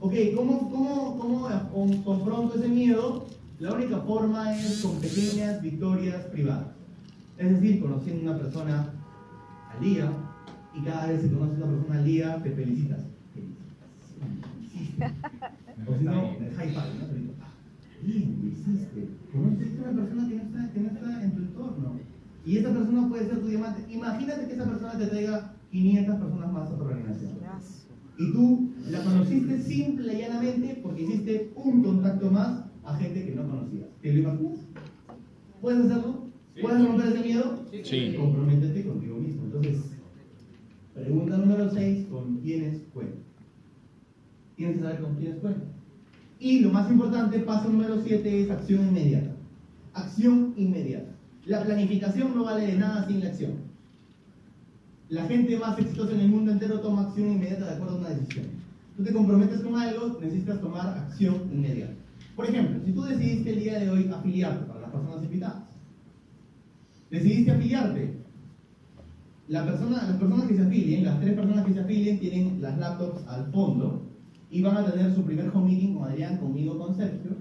Ok, 0.01 0.13
¿cómo, 0.37 0.71
cómo, 0.71 1.19
cómo 1.19 1.49
con- 1.73 2.03
confronto 2.03 2.57
ese 2.57 2.69
miedo? 2.69 3.24
La 3.65 3.73
única 3.73 3.99
forma 4.01 4.55
es 4.55 4.83
con 4.83 5.01
pequeñas 5.01 5.63
victorias 5.63 6.27
privadas. 6.27 6.67
Es 7.39 7.49
decir, 7.49 7.81
conociendo 7.81 8.31
una 8.31 8.39
persona 8.39 8.93
al 9.73 9.81
día 9.83 10.13
y 10.75 10.83
cada 10.83 11.07
vez 11.07 11.23
que 11.23 11.31
conoces 11.31 11.63
a 11.63 11.65
una 11.65 11.77
persona 11.79 11.99
al 11.99 12.05
día 12.05 12.43
te 12.43 12.51
felicitas. 12.51 13.01
O 15.87 15.99
si 15.99 16.05
no, 16.05 16.13
high 16.13 16.69
five, 16.69 16.95
¿no? 17.01 17.07
Pero, 17.09 17.33
ah, 17.41 17.55
Bien, 18.03 18.39
lo 18.43 18.49
hiciste. 18.51 19.09
Conociste 19.33 19.79
a 19.79 19.89
una 19.89 20.03
persona 20.03 20.29
que 20.29 20.35
no, 20.35 20.43
está, 20.43 20.71
que 20.71 20.81
no 20.81 20.89
está 20.89 21.25
en 21.25 21.31
tu 21.33 21.39
entorno. 21.41 22.01
Y 22.45 22.59
esa 22.59 22.71
persona 22.71 23.09
puede 23.09 23.29
ser 23.31 23.41
tu 23.41 23.47
diamante. 23.47 23.87
Imagínate 23.91 24.47
que 24.47 24.53
esa 24.53 24.65
persona 24.65 24.99
te 24.99 25.07
traiga 25.07 25.55
500 25.71 26.17
personas 26.17 26.53
más 26.53 26.71
a 26.71 26.77
tu 26.77 26.85
organización. 26.85 27.33
Y 28.19 28.31
tú 28.31 28.73
la 28.91 29.03
conociste 29.03 29.63
simple 29.63 30.13
y 30.13 30.19
llanamente 30.19 30.81
porque 30.83 31.03
hiciste 31.03 31.53
un 31.57 31.83
contacto 31.83 32.31
más 32.31 32.74
a 32.85 32.97
gente 32.97 33.25
que 33.25 33.35
no 33.35 33.49
conocías. 33.49 33.89
¿Te 34.01 34.13
lo 34.13 34.19
imaginas? 34.21 34.59
¿Puedes 35.61 35.87
hacerlo? 35.87 36.25
¿Puedes 36.61 36.85
romper 36.85 37.07
ese 37.07 37.25
miedo? 37.25 37.59
Sí. 37.83 38.15
Comprométete 38.19 38.87
contigo 38.87 39.17
mismo. 39.17 39.45
Entonces, 39.45 39.79
pregunta 40.95 41.37
número 41.39 41.71
6, 41.71 42.07
¿con 42.11 42.37
quiénes 42.39 42.83
cuento? 42.93 43.17
Tienes 44.57 44.77
que 44.77 44.83
saber 44.83 45.01
con 45.01 45.17
quiénes 45.17 45.39
cuento. 45.39 45.65
Y 46.39 46.61
lo 46.61 46.71
más 46.71 46.91
importante, 46.91 47.39
paso 47.41 47.71
número 47.71 48.03
7 48.03 48.43
es 48.43 48.51
acción 48.51 48.89
inmediata. 48.89 49.35
Acción 49.95 50.55
inmediata. 50.57 51.11
La 51.47 51.63
planificación 51.65 52.35
no 52.35 52.45
vale 52.45 52.67
de 52.67 52.79
nada 52.79 53.07
sin 53.07 53.21
la 53.21 53.29
acción. 53.29 53.53
La 55.09 55.27
gente 55.27 55.59
más 55.59 55.79
exitosa 55.79 56.13
en 56.13 56.21
el 56.21 56.29
mundo 56.29 56.53
entero 56.53 56.81
toma 56.81 57.03
acción 57.03 57.33
inmediata 57.33 57.67
de 57.67 57.75
acuerdo 57.75 57.97
a 57.97 57.99
una 58.01 58.11
decisión. 58.11 58.47
Tú 58.97 59.03
te 59.03 59.13
comprometes 59.13 59.61
con 59.61 59.77
algo, 59.77 60.19
necesitas 60.21 60.61
tomar 60.61 60.87
acción 60.99 61.35
inmediata. 61.53 61.95
Por 62.37 62.47
ejemplo, 62.47 62.81
si 62.85 62.93
tú 62.93 63.03
decidiste 63.03 63.51
el 63.51 63.61
día 63.61 63.79
de 63.79 63.91
hoy 63.91 64.11
afiliarte 64.13 64.65
para 64.67 64.81
las 64.81 64.91
personas 64.91 65.23
invitadas, 65.23 65.63
decidiste 67.11 67.53
afiliarte, 67.53 68.15
la 69.49 69.65
persona, 69.65 70.03
las 70.09 70.17
personas 70.17 70.47
que 70.47 70.57
se 70.57 70.63
afilien, 70.63 71.05
las 71.05 71.21
tres 71.21 71.35
personas 71.35 71.67
que 71.67 71.75
se 71.75 71.81
afilien, 71.81 72.19
tienen 72.19 72.63
las 72.63 72.79
laptops 72.79 73.27
al 73.29 73.47
fondo 73.53 74.03
y 74.51 74.63
van 74.63 74.79
a 74.79 74.91
tener 74.91 75.15
su 75.15 75.23
primer 75.23 75.51
home 75.55 75.67
meeting 75.67 75.95
con 75.95 76.09
Adrián, 76.09 76.39
conmigo, 76.39 76.79
con 76.79 76.97
Sergio, 76.97 77.33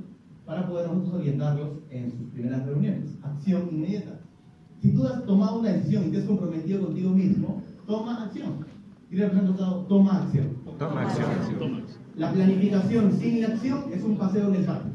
para 0.45 0.67
poder 0.67 0.87
nosotros 0.87 1.21
orientarlos 1.21 1.69
en 1.89 2.11
sus 2.11 2.29
primeras 2.29 2.65
reuniones. 2.65 3.09
Acción 3.23 3.69
inmediata. 3.71 4.19
Si 4.81 4.93
tú 4.93 5.07
has 5.07 5.25
tomado 5.25 5.59
una 5.59 5.69
decisión 5.69 6.07
y 6.07 6.11
te 6.11 6.17
has 6.17 6.25
comprometido 6.25 6.85
contigo 6.85 7.11
mismo, 7.11 7.61
toma 7.87 8.25
acción. 8.25 8.65
Y 9.09 9.15
le 9.15 9.29
representado, 9.29 9.85
toma 9.85 10.23
acción. 10.23 10.57
Toma 10.77 11.03
acción. 11.03 12.02
La 12.15 12.31
planificación 12.31 13.19
sin 13.19 13.41
la 13.41 13.47
acción 13.47 13.85
es 13.91 14.03
un 14.03 14.17
paseo 14.17 14.49
en 14.49 14.55
el 14.55 14.65
parque. 14.65 14.89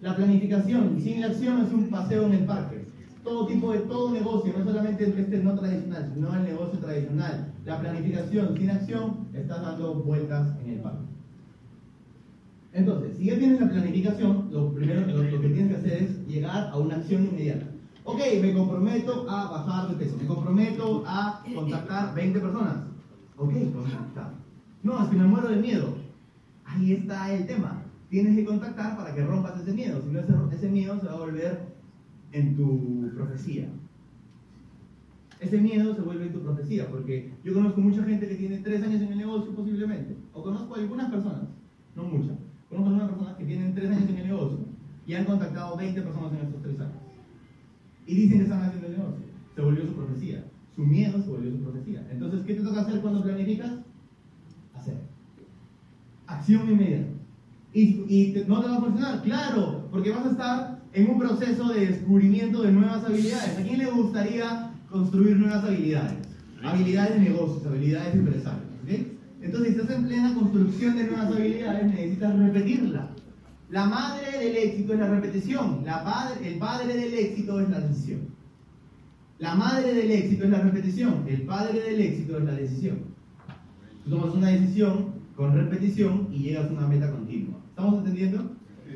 La 0.00 0.14
planificación 0.14 1.00
sin 1.02 1.20
la 1.20 1.26
acción 1.28 1.66
es 1.66 1.72
un 1.72 1.88
paseo 1.88 2.26
en 2.26 2.32
el 2.34 2.44
parque. 2.44 2.84
Todo 3.24 3.46
tipo 3.46 3.72
de, 3.72 3.78
todo 3.80 4.12
negocio, 4.12 4.52
no 4.56 4.64
solamente 4.64 5.04
el 5.04 5.18
este 5.18 5.42
no 5.42 5.58
tradicional, 5.58 6.10
sino 6.14 6.34
el 6.34 6.44
negocio 6.44 6.78
tradicional. 6.78 7.52
La 7.64 7.80
planificación 7.80 8.56
sin 8.56 8.70
acción, 8.70 9.28
estás 9.32 9.62
dando 9.62 9.94
vueltas 9.94 10.52
en 10.64 10.74
el 10.74 10.80
parque. 10.80 11.04
Entonces, 12.74 13.16
si 13.16 13.24
ya 13.26 13.38
tienes 13.38 13.60
la 13.60 13.68
planificación, 13.68 14.48
lo 14.52 14.72
primero 14.74 15.06
lo, 15.06 15.22
lo 15.22 15.40
que 15.40 15.48
tienes 15.48 15.68
que 15.72 15.76
hacer 15.76 16.02
es 16.02 16.26
llegar 16.28 16.68
a 16.70 16.78
una 16.78 16.96
acción 16.96 17.24
inmediata. 17.24 17.66
Ok, 18.04 18.20
me 18.42 18.52
comprometo 18.52 19.26
a 19.28 19.50
bajar 19.50 19.88
de 19.88 19.96
peso, 19.96 20.16
me 20.20 20.26
comprometo 20.26 21.02
a 21.06 21.42
contactar 21.54 22.14
20 22.14 22.38
personas. 22.38 22.76
Ok, 23.38 23.52
contacta. 23.72 24.43
No, 24.84 25.02
es 25.02 25.08
que 25.08 25.16
me 25.16 25.26
muero 25.26 25.48
de 25.48 25.56
miedo. 25.56 25.96
Ahí 26.64 26.92
está 26.92 27.34
el 27.34 27.46
tema. 27.46 27.82
Tienes 28.10 28.36
que 28.36 28.44
contactar 28.44 28.96
para 28.96 29.14
que 29.14 29.24
rompas 29.24 29.60
ese 29.60 29.72
miedo. 29.72 30.00
Si 30.02 30.10
no, 30.10 30.20
ese, 30.20 30.32
ese 30.54 30.68
miedo 30.68 31.00
se 31.00 31.06
va 31.06 31.14
a 31.14 31.20
volver 31.20 31.74
en 32.32 32.54
tu 32.54 33.10
profecía. 33.14 33.66
Ese 35.40 35.58
miedo 35.58 35.94
se 35.94 36.02
vuelve 36.02 36.26
en 36.26 36.32
tu 36.32 36.40
profecía, 36.40 36.88
porque 36.90 37.32
yo 37.42 37.54
conozco 37.54 37.80
mucha 37.80 38.04
gente 38.04 38.28
que 38.28 38.36
tiene 38.36 38.58
tres 38.58 38.82
años 38.82 39.02
en 39.02 39.12
el 39.12 39.18
negocio 39.18 39.54
posiblemente, 39.54 40.16
o 40.32 40.42
conozco 40.42 40.74
algunas 40.74 41.10
personas, 41.10 41.42
no 41.96 42.04
muchas, 42.04 42.36
conozco 42.68 42.88
algunas 42.90 43.10
personas 43.10 43.36
que 43.36 43.44
tienen 43.44 43.74
tres 43.74 43.90
años 43.90 44.08
en 44.08 44.16
el 44.16 44.26
negocio 44.28 44.58
y 45.06 45.14
han 45.14 45.24
contactado 45.24 45.76
20 45.76 46.00
personas 46.00 46.32
en 46.32 46.46
estos 46.46 46.62
tres 46.62 46.80
años. 46.80 46.96
Y 48.06 48.14
dicen 48.14 48.38
que 48.38 48.44
están 48.44 48.62
haciendo 48.62 48.86
el 48.86 48.96
negocio. 48.96 49.24
Se 49.54 49.60
volvió 49.60 49.86
su 49.86 49.94
profecía. 49.94 50.44
Su 50.74 50.84
miedo 50.84 51.22
se 51.22 51.28
volvió 51.28 51.50
su 51.50 51.58
profecía. 51.58 52.06
Entonces, 52.10 52.42
¿qué 52.46 52.54
te 52.54 52.62
toca 52.62 52.80
hacer 52.82 53.00
cuando 53.00 53.22
planificas? 53.22 53.72
Hacer. 54.74 54.94
Acción 56.26 56.70
inmediata. 56.70 57.08
Y, 57.72 58.44
no 58.46 58.60
te 58.60 58.68
va 58.68 58.76
a 58.76 58.80
funcionar, 58.80 59.22
claro, 59.22 59.88
porque 59.90 60.10
vas 60.10 60.26
a 60.26 60.30
estar 60.30 60.82
en 60.92 61.10
un 61.10 61.18
proceso 61.18 61.68
de 61.72 61.86
descubrimiento 61.86 62.62
de 62.62 62.70
nuevas 62.70 63.04
habilidades. 63.04 63.58
¿A 63.58 63.62
quién 63.62 63.78
le 63.78 63.90
gustaría 63.90 64.70
construir 64.88 65.36
nuevas 65.36 65.64
habilidades? 65.64 66.14
Habilidades 66.62 67.14
de 67.14 67.30
negocios, 67.30 67.66
habilidades 67.66 68.12
de 68.12 68.18
empresarios. 68.20 68.62
¿ok? 68.84 69.14
Entonces, 69.42 69.74
si 69.74 69.80
estás 69.80 69.96
en 69.96 70.06
plena 70.06 70.34
construcción 70.34 70.96
de 70.96 71.04
nuevas 71.04 71.26
habilidades, 71.26 71.86
necesitas 71.86 72.38
repetirla. 72.38 73.10
La 73.70 73.86
madre 73.86 74.38
del 74.38 74.56
éxito 74.56 74.94
es 74.94 75.00
la 75.00 75.08
repetición. 75.08 75.82
La 75.84 76.04
padre, 76.04 76.48
el 76.48 76.58
padre 76.58 76.96
del 76.96 77.12
éxito 77.12 77.60
es 77.60 77.68
la 77.70 77.80
decisión. 77.80 78.20
La 79.40 79.56
madre 79.56 79.92
del 79.94 80.10
éxito 80.12 80.44
es 80.44 80.50
la 80.50 80.60
repetición. 80.60 81.24
El 81.28 81.42
padre 81.42 81.80
del 81.80 82.00
éxito 82.00 82.38
es 82.38 82.44
la 82.44 82.52
decisión. 82.52 82.98
Tú 84.04 84.10
tomas 84.10 84.34
una 84.34 84.48
decisión 84.48 85.06
con 85.34 85.54
repetición 85.54 86.28
y 86.30 86.38
llegas 86.40 86.70
a 86.70 86.72
una 86.74 86.86
meta 86.86 87.10
continua. 87.10 87.58
¿Estamos 87.70 87.98
entendiendo? 87.98 88.52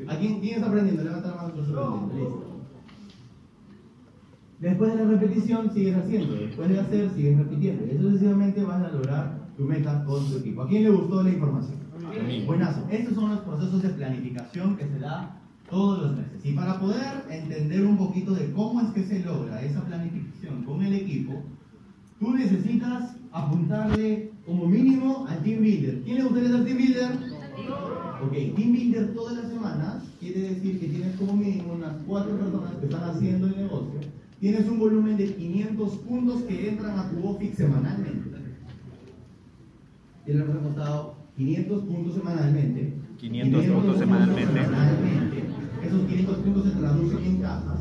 ¿A 0.07 0.15
quién, 0.17 0.39
quién 0.39 0.55
está 0.55 0.67
aprendiendo? 0.67 1.03
Levanta 1.03 1.29
la 1.29 1.35
mano 1.35 1.47
aprendiendo. 1.47 2.11
Listo. 2.15 2.49
Después 4.59 4.93
de 4.93 5.03
la 5.03 5.09
repetición 5.11 5.73
sigues 5.73 5.95
haciendo, 5.95 6.35
después 6.35 6.69
de 6.69 6.79
hacer 6.79 7.09
sigues 7.11 7.37
repitiendo. 7.37 7.85
Y 7.85 7.97
sucesivamente 7.97 8.63
vas 8.63 8.83
a 8.83 8.91
lograr 8.91 9.47
tu 9.55 9.63
meta 9.63 10.03
con 10.03 10.29
tu 10.29 10.37
equipo. 10.37 10.63
¿A 10.63 10.67
quién 10.67 10.83
le 10.83 10.89
gustó 10.89 11.23
la 11.23 11.29
información? 11.29 11.79
Buenazo. 12.45 12.85
Estos 12.89 13.15
son 13.15 13.31
los 13.31 13.39
procesos 13.39 13.81
de 13.81 13.89
planificación 13.89 14.75
que 14.75 14.85
se 14.85 14.99
da 14.99 15.39
todos 15.69 16.01
los 16.01 16.17
meses. 16.17 16.43
Y 16.43 16.53
para 16.53 16.79
poder 16.79 17.25
entender 17.29 17.85
un 17.85 17.97
poquito 17.97 18.33
de 18.33 18.51
cómo 18.51 18.81
es 18.81 18.87
que 18.89 19.03
se 19.03 19.19
logra 19.23 19.61
esa 19.61 19.83
planificación 19.85 20.63
con 20.63 20.81
el 20.81 20.93
equipo, 20.93 21.43
tú 22.19 22.33
necesitas 22.33 23.15
apuntarle 23.31 24.28
como 24.49 24.65
mínimo 24.65 25.27
al 25.29 25.43
team 25.43 25.59
builder. 25.61 26.01
¿Quién 26.01 26.17
le 26.17 26.23
gustaría 26.23 26.49
ser 26.49 26.65
team 26.65 26.77
builder? 26.77 27.11
Ok, 28.23 28.33
team 28.55 28.71
builder 28.73 29.13
todas 29.13 29.37
las 29.37 29.47
semanas 29.47 30.03
quiere 30.19 30.41
decir 30.41 30.79
que 30.79 30.87
tienes 30.87 31.15
como 31.17 31.35
mínimo 31.35 31.73
unas 31.73 31.95
cuatro 32.07 32.35
personas 32.35 32.73
que 32.79 32.85
están 32.87 33.03
haciendo 33.03 33.45
el 33.45 33.57
negocio 33.57 33.99
tienes 34.39 34.67
un 34.67 34.79
volumen 34.79 35.17
de 35.17 35.33
500 35.33 35.95
puntos 35.97 36.41
que 36.43 36.69
entran 36.69 36.97
a 36.97 37.09
tu 37.09 37.27
OFIX 37.27 37.57
semanalmente. 37.57 38.29
Tienes 40.25 40.47
reportado 40.47 41.15
500 41.35 41.83
puntos 41.83 42.15
semanalmente. 42.15 42.93
500 43.19 43.65
puntos 43.65 43.97
semanalmente. 43.99 45.43
Esos 45.85 46.01
500 46.07 46.37
puntos 46.37 46.63
se 46.63 46.71
traducen 46.71 47.23
en 47.25 47.37
cajas. 47.41 47.79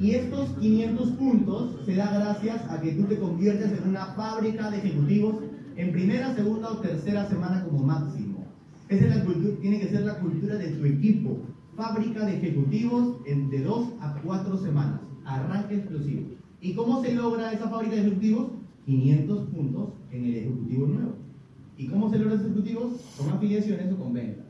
Y 0.00 0.10
estos 0.12 0.50
500 0.58 1.10
puntos 1.12 1.76
se 1.84 1.94
da 1.94 2.10
gracias 2.12 2.70
a 2.70 2.80
que 2.80 2.92
tú 2.92 3.04
te 3.04 3.18
conviertes 3.18 3.72
en 3.72 3.88
una 3.88 4.06
fábrica 4.06 4.70
de 4.70 4.78
ejecutivos 4.78 5.36
en 5.76 5.92
primera, 5.92 6.34
segunda 6.34 6.70
o 6.70 6.78
tercera 6.78 7.28
semana 7.28 7.64
como 7.64 7.84
máximo. 7.84 8.46
Esa 8.88 9.06
es 9.06 9.16
la 9.16 9.24
cultura, 9.24 9.56
tiene 9.60 9.80
que 9.80 9.88
ser 9.88 10.02
la 10.02 10.18
cultura 10.18 10.56
de 10.56 10.68
tu 10.68 10.84
equipo. 10.84 11.38
Fábrica 11.76 12.24
de 12.24 12.38
ejecutivos 12.38 13.16
en 13.26 13.50
de 13.50 13.62
2 13.62 13.88
a 14.00 14.14
4 14.22 14.56
semanas. 14.58 15.00
Arranque 15.24 15.76
explosivo. 15.76 16.28
¿Y 16.60 16.72
cómo 16.72 17.02
se 17.02 17.14
logra 17.14 17.52
esa 17.52 17.68
fábrica 17.68 17.96
de 17.96 18.02
ejecutivos? 18.02 18.48
500 18.86 19.48
puntos 19.48 19.88
en 20.12 20.24
el 20.24 20.36
ejecutivo 20.36 20.86
nuevo. 20.86 21.14
¿Y 21.76 21.88
cómo 21.88 22.08
se 22.08 22.18
logra 22.18 22.36
esos 22.36 22.46
ejecutivos? 22.46 22.92
Con 23.18 23.30
afiliaciones 23.30 23.92
o 23.92 23.96
con 23.98 24.14
ventas. 24.14 24.46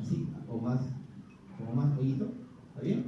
Así, 0.00 0.26
o 0.48 0.58
más, 0.58 0.80
como 1.58 1.74
más 1.74 1.94
pollito. 1.94 2.32
¿Está 2.68 2.80
bien? 2.80 3.04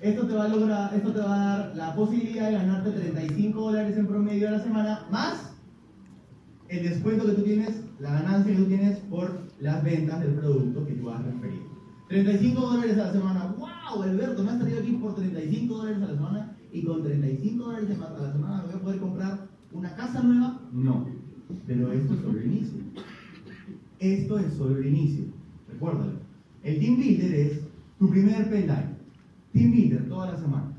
Esto 0.00 0.26
te 0.26 0.34
va 0.34 0.44
a 0.44 0.48
lograr, 0.48 0.94
esto 0.94 1.12
te 1.12 1.20
va 1.20 1.34
a 1.34 1.58
dar 1.58 1.76
la 1.76 1.94
posibilidad 1.94 2.48
de 2.48 2.54
ganarte 2.54 2.90
35 2.90 3.60
dólares 3.60 3.96
en 3.96 4.06
promedio 4.06 4.48
a 4.48 4.52
la 4.52 4.62
semana, 4.62 5.06
más 5.10 5.51
el 6.72 6.88
descuento 6.88 7.26
que 7.26 7.32
tú 7.32 7.42
tienes, 7.42 7.82
la 8.00 8.12
ganancia 8.12 8.52
que 8.52 8.62
tú 8.62 8.66
tienes 8.66 8.98
por 9.10 9.42
las 9.60 9.84
ventas 9.84 10.20
del 10.20 10.34
producto 10.34 10.86
que 10.86 10.94
tú 10.94 11.10
has 11.10 11.22
referido. 11.22 11.64
35 12.08 12.60
dólares 12.60 12.94
a 12.94 13.04
la 13.06 13.12
semana. 13.12 13.54
¡Wow! 13.58 14.02
Alberto, 14.02 14.42
me 14.42 14.50
has 14.50 14.58
traído 14.58 14.80
aquí 14.80 14.92
por 14.92 15.14
35 15.14 15.74
dólares 15.74 16.02
a 16.02 16.06
la 16.06 16.14
semana 16.14 16.56
y 16.72 16.82
con 16.82 17.02
35 17.02 17.62
dólares 17.62 17.90
a 18.00 18.22
la 18.22 18.32
semana 18.32 18.62
voy 18.64 18.74
a 18.74 18.78
poder 18.82 19.00
comprar 19.00 19.48
una 19.72 19.94
casa 19.96 20.22
nueva. 20.22 20.60
No. 20.72 21.06
Pero 21.66 21.92
esto 21.92 22.14
es 22.14 22.20
solo 22.20 22.38
el 22.38 22.46
inicio. 22.46 22.78
Esto 23.98 24.38
es 24.38 24.54
solo 24.54 24.78
el 24.78 24.86
inicio. 24.86 25.24
Recuérdalo. 25.68 26.12
El 26.64 26.80
Team 26.80 26.96
Builder 26.96 27.34
es 27.34 27.60
tu 27.98 28.08
primer 28.08 28.48
peldaño. 28.48 28.96
Team 29.52 29.70
Builder 29.72 30.08
todas 30.08 30.32
las 30.32 30.40
semanas. 30.40 30.72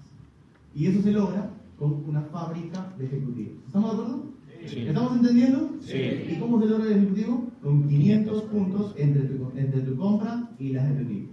Y 0.73 0.87
eso 0.87 1.03
se 1.03 1.11
logra 1.11 1.51
con 1.77 2.03
una 2.07 2.21
fábrica 2.21 2.91
de 2.97 3.05
ejecutivos. 3.05 3.53
¿Estamos 3.67 3.91
de 3.91 4.01
acuerdo? 4.01 4.32
Sí. 4.65 4.79
¿Estamos 4.87 5.17
entendiendo? 5.17 5.69
Sí. 5.81 5.97
¿Y 6.31 6.39
cómo 6.39 6.61
se 6.61 6.67
logra 6.67 6.85
el 6.85 6.97
ejecutivo? 6.97 7.51
Con 7.61 7.87
500 7.87 8.43
puntos 8.43 8.93
entre 8.97 9.23
tu, 9.23 9.51
entre 9.55 9.81
tu 9.81 9.97
compra 9.97 10.49
y 10.59 10.73
tu 10.73 10.77
equipo. 10.77 11.31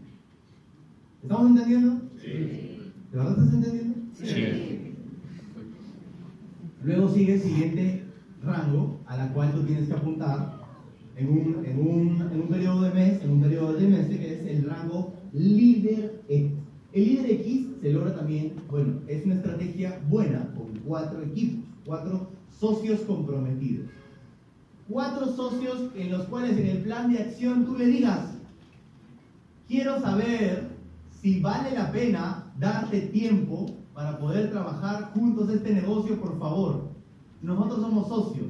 ¿Estamos 1.22 1.50
entendiendo? 1.50 2.00
Sí. 2.16 2.28
¿De 2.28 3.18
verdad 3.18 3.38
estás 3.38 3.54
entendiendo? 3.54 3.94
Sí. 4.14 4.94
Luego 6.82 7.08
sigue 7.08 7.34
el 7.34 7.40
siguiente 7.40 8.02
rango 8.42 9.00
a 9.06 9.16
la 9.16 9.32
cual 9.32 9.52
tú 9.52 9.62
tienes 9.64 9.86
que 9.86 9.94
apuntar 9.94 10.60
en 11.16 11.28
un, 11.28 11.64
en 11.64 11.78
un, 11.78 12.28
en 12.32 12.40
un 12.40 12.48
periodo 12.48 12.82
de 12.82 12.90
mes, 12.90 13.22
en 13.22 13.30
un 13.30 13.42
periodo 13.42 13.72
de 13.72 13.78
trimestre, 13.78 14.18
que 14.18 14.32
es 14.32 14.46
el 14.46 14.64
rango 14.64 15.12
líder 15.32 16.22
X. 16.28 16.52
El 16.92 17.04
líder 17.04 17.30
X 17.32 17.66
se 17.82 17.92
logra 17.92 18.16
también, 18.16 18.52
bueno, 18.68 18.94
es 19.06 19.24
una 19.26 19.34
estrategia 19.34 20.00
buena 20.08 20.52
con 20.56 20.69
cuatro 20.86 21.22
equipos, 21.22 21.64
cuatro 21.84 22.28
socios 22.58 23.00
comprometidos. 23.00 23.86
Cuatro 24.88 25.34
socios 25.34 25.90
en 25.94 26.10
los 26.10 26.24
cuales 26.26 26.58
en 26.58 26.66
el 26.66 26.78
plan 26.78 27.12
de 27.12 27.20
acción 27.20 27.64
tú 27.64 27.76
le 27.76 27.86
digas, 27.86 28.30
quiero 29.68 30.00
saber 30.00 30.68
si 31.22 31.40
vale 31.40 31.72
la 31.72 31.92
pena 31.92 32.52
darte 32.58 33.00
tiempo 33.02 33.66
para 33.94 34.18
poder 34.18 34.50
trabajar 34.50 35.12
juntos 35.14 35.48
este 35.50 35.74
negocio, 35.74 36.20
por 36.20 36.38
favor. 36.38 36.88
Nosotros 37.42 37.80
somos 37.80 38.08
socios. 38.08 38.46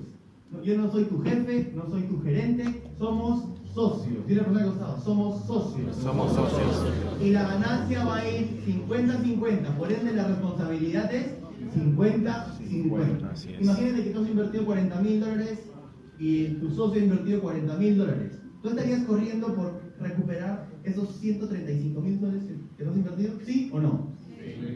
Yo 0.64 0.76
no 0.76 0.90
soy 0.90 1.04
tu 1.04 1.22
jefe, 1.22 1.72
no 1.76 1.88
soy 1.88 2.02
tu 2.02 2.20
gerente, 2.22 2.82
somos 2.98 3.44
socios. 3.74 4.26
Dile 4.26 4.42
por 4.42 4.64
costado, 4.64 5.00
somos 5.00 5.44
socios. 5.46 5.96
Somos 5.96 6.32
socios. 6.32 6.86
Y 7.22 7.30
la 7.30 7.44
ganancia 7.44 8.04
va 8.04 8.16
a 8.16 8.28
ir 8.28 8.62
50-50, 8.66 9.76
por 9.76 9.92
ende 9.92 10.12
la 10.12 10.26
responsabilidad 10.26 11.12
es 11.14 11.39
50-50. 11.74 13.30
Así 13.32 13.52
es. 13.52 13.60
Imagínate 13.62 14.04
que 14.04 14.10
tú 14.10 14.20
has 14.22 14.28
invertido 14.30 14.64
40 14.66 15.00
mil 15.02 15.20
dólares 15.20 15.58
y 16.18 16.44
tu 16.60 16.70
socio 16.70 17.00
ha 17.00 17.04
invertido 17.04 17.40
40 17.40 17.76
mil 17.78 17.98
dólares. 17.98 18.38
¿Tú 18.62 18.68
estarías 18.68 19.04
corriendo 19.04 19.54
por 19.54 19.80
recuperar 19.98 20.68
esos 20.84 21.08
135 21.16 22.00
mil 22.00 22.20
dólares 22.20 22.44
que- 22.76 22.84
tú 22.84 22.90
has 22.90 22.96
invertido? 22.96 23.32
¿Sí 23.44 23.70
o 23.72 23.80
no? 23.80 24.10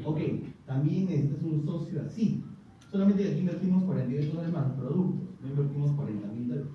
Ok, 0.07 0.19
también 0.67 1.07
necesitas 1.07 1.43
un 1.43 1.65
socio 1.65 2.03
así. 2.07 2.43
Solamente 2.91 3.29
aquí 3.31 3.41
invertimos 3.41 3.83
48 3.85 4.33
soles 4.33 4.53
más 4.53 4.69
los 4.69 4.77
productos, 4.79 5.29
no 5.43 5.49
invertimos 5.49 5.91
40 5.97 6.27
mil 6.29 6.49
dólares. 6.49 6.71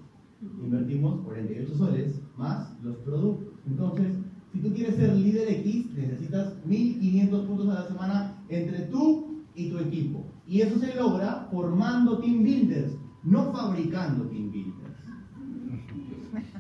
Invertimos 0.64 1.22
48 1.26 1.76
soles 1.78 2.22
más 2.38 2.74
los 2.84 2.96
productos. 2.98 3.54
Entonces, 3.68 4.08
si 4.52 4.60
tú 4.60 4.74
quieres 4.74 4.96
ser 4.96 5.14
líder 5.16 5.48
X, 5.50 5.86
necesitas 5.96 6.54
1500 6.66 7.46
puntos 7.46 7.70
a 7.70 7.74
la 7.84 7.88
semana 7.88 8.44
entre 8.50 8.80
tú 8.92 9.44
y 9.56 9.70
tu 9.70 9.78
equipo. 9.80 10.09
Y 10.50 10.62
eso 10.62 10.80
se 10.80 10.96
logra 10.96 11.48
formando 11.52 12.18
team 12.18 12.44
builders, 12.44 12.94
no 13.24 13.54
fabricando 13.54 14.26
team 14.26 14.52
builders. 14.52 14.96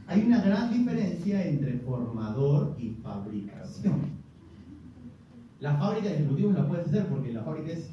Hay 0.05 0.25
una 0.27 0.41
gran 0.41 0.71
diferencia 0.71 1.43
entre 1.47 1.79
formador 1.79 2.75
y 2.77 2.91
fabricación. 3.01 4.19
La 5.59 5.75
fábrica 5.77 6.09
de 6.09 6.15
ejecutivos 6.17 6.53
la 6.53 6.67
puedes 6.67 6.87
hacer 6.87 7.07
porque 7.07 7.33
la 7.33 7.41
fábrica 7.41 7.71
es, 7.71 7.89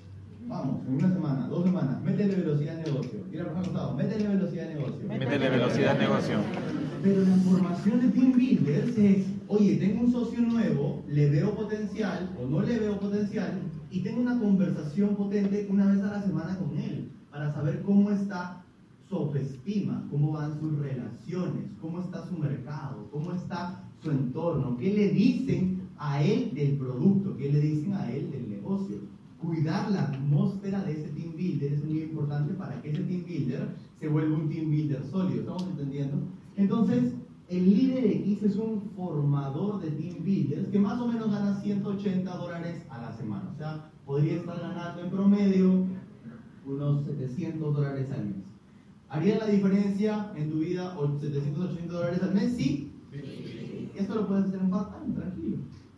vamos, 0.47 0.87
en 0.87 0.97
una 0.97 1.13
semana, 1.15 1.49
dos 1.49 1.65
semanas, 1.65 2.03
métele 2.03 2.37
velocidad 2.37 2.77
al 2.77 2.85
negocio. 2.85 3.21
Tira 3.31 3.45
por 3.47 3.63
costado, 3.63 3.95
métele 3.95 4.29
velocidad 4.29 4.69
al 4.69 4.75
negocio. 4.75 5.09
Métele 5.09 5.49
velocidad 5.49 5.99
negocio. 5.99 6.39
Pero 7.03 7.23
la 7.23 7.37
formación 7.37 8.01
de 8.03 8.09
team 8.09 8.33
builders 8.33 8.99
es, 8.99 9.27
oye, 9.49 9.77
tengo 9.77 10.05
un 10.05 10.13
socio 10.13 10.41
nuevo, 10.41 11.03
le 11.09 11.31
veo 11.31 11.55
potencial 11.55 12.31
o 12.39 12.47
no 12.47 12.61
le 12.61 12.79
veo 12.79 13.01
potencial 13.01 13.63
y 13.91 14.01
tengo 14.01 14.21
una 14.21 14.39
conversación 14.39 15.17
potente 15.17 15.67
una 15.71 15.87
vez 15.87 16.03
a 16.03 16.13
la 16.13 16.23
semana 16.23 16.59
con 16.59 16.77
él 16.79 17.11
para 17.31 17.53
saber 17.53 17.83
cómo 17.83 18.11
está 18.11 18.65
su 19.09 19.17
autoestima, 19.17 20.05
cómo 20.11 20.33
van 20.33 20.59
sus 20.59 20.79
relaciones, 20.79 21.71
cómo 21.81 22.01
está 22.01 22.27
su 22.27 22.37
mercado, 22.37 23.09
cómo 23.13 23.33
está 23.33 23.85
su 24.03 24.11
entorno, 24.11 24.77
qué 24.79 24.93
le 24.93 25.11
dicen 25.11 25.83
a 25.99 26.23
él 26.23 26.53
del 26.55 26.77
producto, 26.77 27.37
qué 27.37 27.53
le 27.53 27.61
dicen 27.61 27.95
a 27.95 28.11
él 28.11 28.31
del 28.31 28.51
negocio. 28.51 28.97
Cuidar 29.41 29.91
la 29.91 30.03
atmósfera 30.03 30.83
de 30.83 30.93
ese 30.93 31.09
team 31.11 31.33
builder 31.37 31.75
es 31.75 31.85
muy 31.85 32.03
importante 32.03 32.55
para 32.55 32.81
que 32.83 32.91
ese 32.91 33.03
team 33.03 33.23
builder 33.25 33.69
se 34.01 34.09
vuelva 34.09 34.37
un 34.37 34.49
team 34.49 34.71
builder 34.71 35.05
sólido. 35.05 35.41
¿Estamos 35.41 35.63
entendiendo? 35.65 36.17
Entonces, 36.57 37.13
el 37.49 37.65
líder 37.65 38.07
X 38.07 38.43
es 38.43 38.57
un 38.57 38.91
formador 38.97 39.81
de 39.81 39.91
team 39.93 40.25
builders 40.25 40.69
que 40.69 40.79
más 40.81 41.01
o 41.01 41.07
menos 41.07 41.31
gana 41.31 41.61
180 41.61 42.37
dólares 42.37 42.83
semana. 43.17 43.51
O 43.55 43.57
sea, 43.57 43.91
podría 44.05 44.37
estar 44.37 44.59
ganando 44.61 45.03
en 45.03 45.11
promedio 45.11 45.87
unos 46.67 47.05
700 47.05 47.75
dólares 47.75 48.11
al 48.13 48.27
mes. 48.27 48.45
¿Haría 49.09 49.39
la 49.39 49.47
diferencia 49.47 50.33
en 50.37 50.51
tu 50.51 50.59
vida 50.59 50.99
o 50.99 51.19
780 51.19 51.93
dólares 51.93 52.23
al 52.23 52.35
mes? 52.35 52.57
Sí. 52.57 52.93
Esto 53.95 54.15
lo 54.15 54.29
puedes 54.29 54.47
hacer 54.47 54.61
en 54.61 54.71
part-time, 54.71 55.15
tranquilo. 55.15 55.57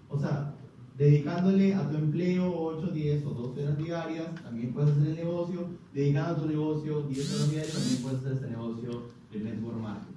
O 0.09 0.19
sea, 0.19 0.55
dedicándole 0.97 1.75
a 1.75 1.89
tu 1.89 1.97
empleo 1.97 2.55
8, 2.55 2.89
10 2.89 3.27
o 3.27 3.31
12 3.31 3.63
horas 3.65 3.79
diarias, 3.79 4.35
también 4.43 4.73
puedes 4.73 4.91
hacer 4.91 5.07
el 5.07 5.17
negocio. 5.17 5.67
Dedicando 5.95 6.31
a 6.31 6.37
tu 6.37 6.49
negocio 6.49 7.03
10 7.03 7.35
horas 7.35 7.51
diarias, 7.51 7.73
también 7.73 8.03
puedes 8.03 8.19
hacer 8.19 8.33
este 8.33 8.51
negocio 8.51 9.03
de 9.33 9.41
network 9.41 9.81
marketing. 9.81 10.15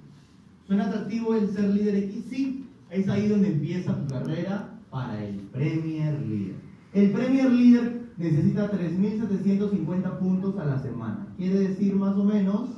¿Suena 0.66 0.86
atractivo 0.86 1.34
el 1.34 1.48
ser 1.48 1.70
líder 1.70 1.96
X? 1.96 2.24
Sí. 2.30 2.66
Es 2.90 3.08
ahí 3.08 3.26
donde 3.26 3.48
empieza 3.48 3.96
tu 3.96 4.06
carrera 4.06 4.78
para 4.90 5.24
el 5.24 5.36
Premier 5.36 6.20
Leader. 6.20 6.56
El 6.92 7.10
Premier 7.10 7.50
Leader 7.50 8.02
necesita 8.18 8.70
3.750 8.70 10.18
puntos 10.18 10.58
a 10.58 10.66
la 10.66 10.78
semana. 10.82 11.26
Quiere 11.38 11.68
decir 11.68 11.96
más 11.96 12.14
o 12.16 12.24
menos 12.24 12.68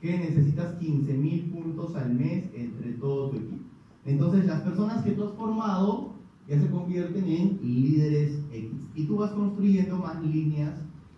que 0.00 0.16
necesitas 0.16 0.78
15.000 0.80 1.50
puntos 1.50 1.96
al 1.96 2.14
mes 2.14 2.44
entre 2.54 2.92
todo 2.92 3.30
tu 3.30 3.36
equipo. 3.38 3.64
Entonces 4.04 4.46
las 4.46 4.60
personas 4.60 5.04
que 5.04 5.12
tú 5.12 5.24
has 5.24 5.32
formado 5.32 6.12
ya 6.48 6.60
se 6.60 6.70
convierten 6.70 7.24
en 7.24 7.58
líderes 7.62 8.38
X. 8.52 8.70
Y 8.94 9.04
tú 9.06 9.16
vas 9.16 9.32
construyendo 9.32 9.96
más 9.98 10.22
líneas. 10.22 10.74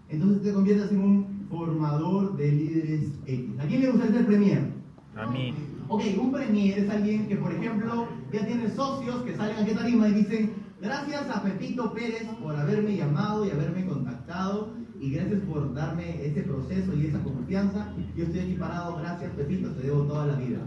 Entonces 0.08 0.42
te 0.42 0.52
conviertes 0.52 0.92
en 0.92 1.00
un 1.00 1.46
formador 1.50 2.36
de 2.36 2.52
líderes 2.52 3.12
X. 3.26 3.50
¿A 3.58 3.66
quién 3.66 3.82
le 3.82 3.90
gusta 3.90 4.08
ser 4.08 4.26
Premier? 4.26 4.72
A 5.16 5.26
mí. 5.26 5.54
Ok, 5.88 6.02
un 6.18 6.32
premier 6.32 6.78
es 6.78 6.90
alguien 6.90 7.28
que, 7.28 7.36
por 7.36 7.52
ejemplo, 7.52 8.08
ya 8.32 8.46
tiene 8.46 8.70
socios 8.70 9.22
que 9.22 9.36
salen 9.36 9.56
aquí 9.58 9.70
a 9.72 9.76
tarima 9.76 10.08
y 10.08 10.14
dicen, 10.14 10.63
gracias 10.84 11.30
a 11.30 11.42
Pepito 11.42 11.92
Pérez 11.94 12.28
por 12.42 12.54
haberme 12.54 12.96
llamado 12.96 13.46
y 13.46 13.50
haberme 13.50 13.86
contactado 13.86 14.74
y 15.00 15.10
gracias 15.12 15.40
por 15.42 15.72
darme 15.72 16.24
ese 16.26 16.42
proceso 16.42 16.94
y 16.94 17.06
esa 17.06 17.22
confianza. 17.22 17.92
Yo 18.14 18.24
estoy 18.24 18.40
aquí 18.40 18.54
parado, 18.54 18.98
gracias 18.98 19.32
Pepito, 19.32 19.70
te 19.70 19.86
debo 19.86 20.02
toda 20.02 20.26
la 20.26 20.34
vida. 20.34 20.60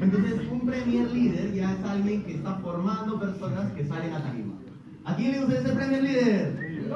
Entonces, 0.00 0.40
un 0.50 0.60
premier 0.60 1.10
líder 1.10 1.52
ya 1.52 1.72
es 1.72 1.84
alguien 1.84 2.22
que 2.22 2.36
está 2.36 2.54
formando 2.56 3.18
personas 3.18 3.72
que 3.72 3.84
salen 3.84 4.14
a 4.14 4.22
tarima. 4.22 4.54
¿A 5.04 5.16
quién 5.16 5.32
le 5.32 5.40
gustaría 5.40 5.62
ser 5.64 5.74
Premier 5.76 6.02
Líder? 6.02 6.88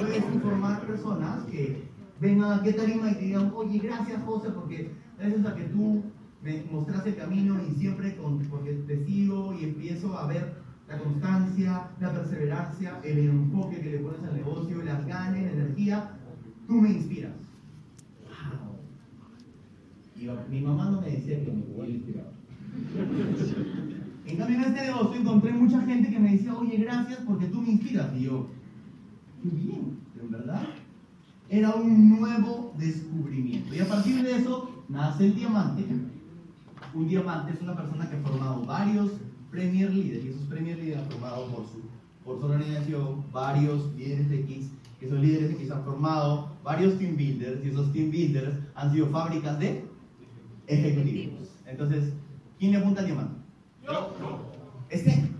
Puedes 0.00 0.24
informar 0.34 0.80
personas 0.80 1.44
que 1.44 1.88
vengan 2.18 2.58
aquí 2.58 2.70
a 2.70 2.76
Tarima 2.76 3.10
y 3.12 3.14
te 3.14 3.20
digan, 3.20 3.52
oye, 3.54 3.78
gracias 3.78 4.20
José, 4.24 4.50
porque 4.50 4.90
gracias 5.16 5.46
a 5.46 5.54
que 5.54 5.64
tú 5.64 6.02
me 6.42 6.64
mostraste 6.70 7.10
el 7.10 7.16
camino 7.16 7.60
y 7.68 7.74
siempre 7.78 8.16
con, 8.16 8.38
porque 8.40 8.72
te 8.86 9.04
sigo 9.04 9.54
y 9.58 9.64
empiezo 9.64 10.18
a 10.18 10.26
ver 10.26 10.54
la 10.88 10.98
constancia, 10.98 11.90
la 12.00 12.12
perseverancia, 12.12 13.00
el 13.04 13.18
enfoque 13.18 13.80
que 13.80 13.90
le 13.90 13.98
pones 13.98 14.22
al 14.24 14.34
negocio, 14.34 14.82
las 14.82 15.06
ganas, 15.06 15.40
la 15.40 15.52
energía, 15.52 16.10
tú 16.66 16.74
me 16.74 16.90
inspiras. 16.90 17.32
Wow. 18.26 18.76
Y 20.16 20.50
mi 20.50 20.60
mamá 20.60 20.90
no 20.90 21.00
me 21.00 21.10
decía 21.10 21.44
que 21.44 21.50
me 21.52 21.60
igual 21.60 21.90
inspiraba. 21.90 22.30
En 24.24 24.36
cambio, 24.36 24.56
en 24.56 24.62
este 24.62 24.86
negocio 24.86 25.20
encontré 25.20 25.52
mucha 25.52 25.80
gente 25.82 26.10
que 26.10 26.18
me 26.18 26.32
decía, 26.32 26.54
oye, 26.54 26.76
gracias 26.78 27.20
porque 27.26 27.46
tú 27.46 27.60
me 27.60 27.70
inspiras. 27.70 28.12
Y 28.16 28.24
yo, 28.24 28.48
qué 29.42 29.48
bien, 29.48 29.98
en 30.20 30.30
verdad. 30.30 30.62
Era 31.48 31.74
un 31.74 32.18
nuevo 32.18 32.74
descubrimiento. 32.78 33.74
Y 33.74 33.80
a 33.80 33.88
partir 33.88 34.22
de 34.22 34.36
eso 34.36 34.84
nace 34.88 35.26
el 35.26 35.34
diamante. 35.34 35.84
Un 36.94 37.08
diamante 37.08 37.52
es 37.52 37.62
una 37.62 37.74
persona 37.74 38.08
que 38.08 38.16
ha 38.16 38.20
formado 38.20 38.64
varios 38.64 39.12
Premier 39.50 39.90
Leaders, 39.90 40.24
y 40.24 40.28
esos 40.28 40.42
Premier 40.42 40.76
Leaders 40.76 41.02
han 41.02 41.10
formado 41.10 41.46
por 41.46 41.64
su, 41.66 41.82
por 42.24 42.38
su 42.38 42.46
organización 42.46 43.24
varios 43.32 43.94
líderes 43.94 44.30
X, 44.30 44.70
que 44.98 45.06
esos 45.06 45.18
líderes 45.18 45.50
X 45.52 45.70
han 45.70 45.84
formado 45.84 46.52
varios 46.62 46.98
Team 46.98 47.16
Builders, 47.16 47.64
y 47.64 47.68
esos 47.68 47.92
Team 47.92 48.10
Builders 48.10 48.56
han 48.74 48.92
sido 48.92 49.06
fábricas 49.08 49.58
de 49.58 49.84
ejecutivos. 50.66 51.48
Entonces, 51.66 52.12
¿quién 52.58 52.72
le 52.72 52.78
apunta 52.78 53.00
al 53.00 53.06
diamante? 53.06 53.34
Este, 54.90 55.30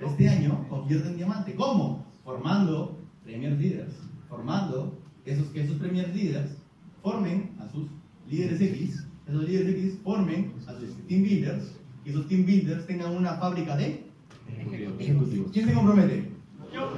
este 0.00 0.28
año 0.28 0.66
convierte 0.68 1.08
en 1.08 1.16
diamante. 1.16 1.54
¿Cómo? 1.54 2.04
Formando 2.22 2.98
Premier 3.24 3.52
Leaders. 3.52 3.94
Formando 4.28 4.98
esos, 5.24 5.48
que 5.48 5.62
esos 5.62 5.76
Premier 5.78 6.14
Leaders 6.14 6.56
formen 7.02 7.56
a 7.58 7.68
sus 7.68 7.86
líderes 8.28 8.60
X. 8.60 9.06
Esos 9.28 9.48
líderes 9.48 9.74
X 9.76 9.98
formen 10.02 10.52
a 10.66 10.72
sus 10.72 10.94
Team 11.08 11.22
Builders. 11.22 11.74
Y 12.04 12.10
esos 12.10 12.28
Team 12.28 12.44
Builders 12.44 12.86
tengan 12.86 13.16
una 13.16 13.34
fábrica 13.34 13.76
de 13.76 14.04
ejecutivos. 14.98 15.50
¿Quién 15.52 15.66
se 15.66 15.74
compromete? 15.74 16.34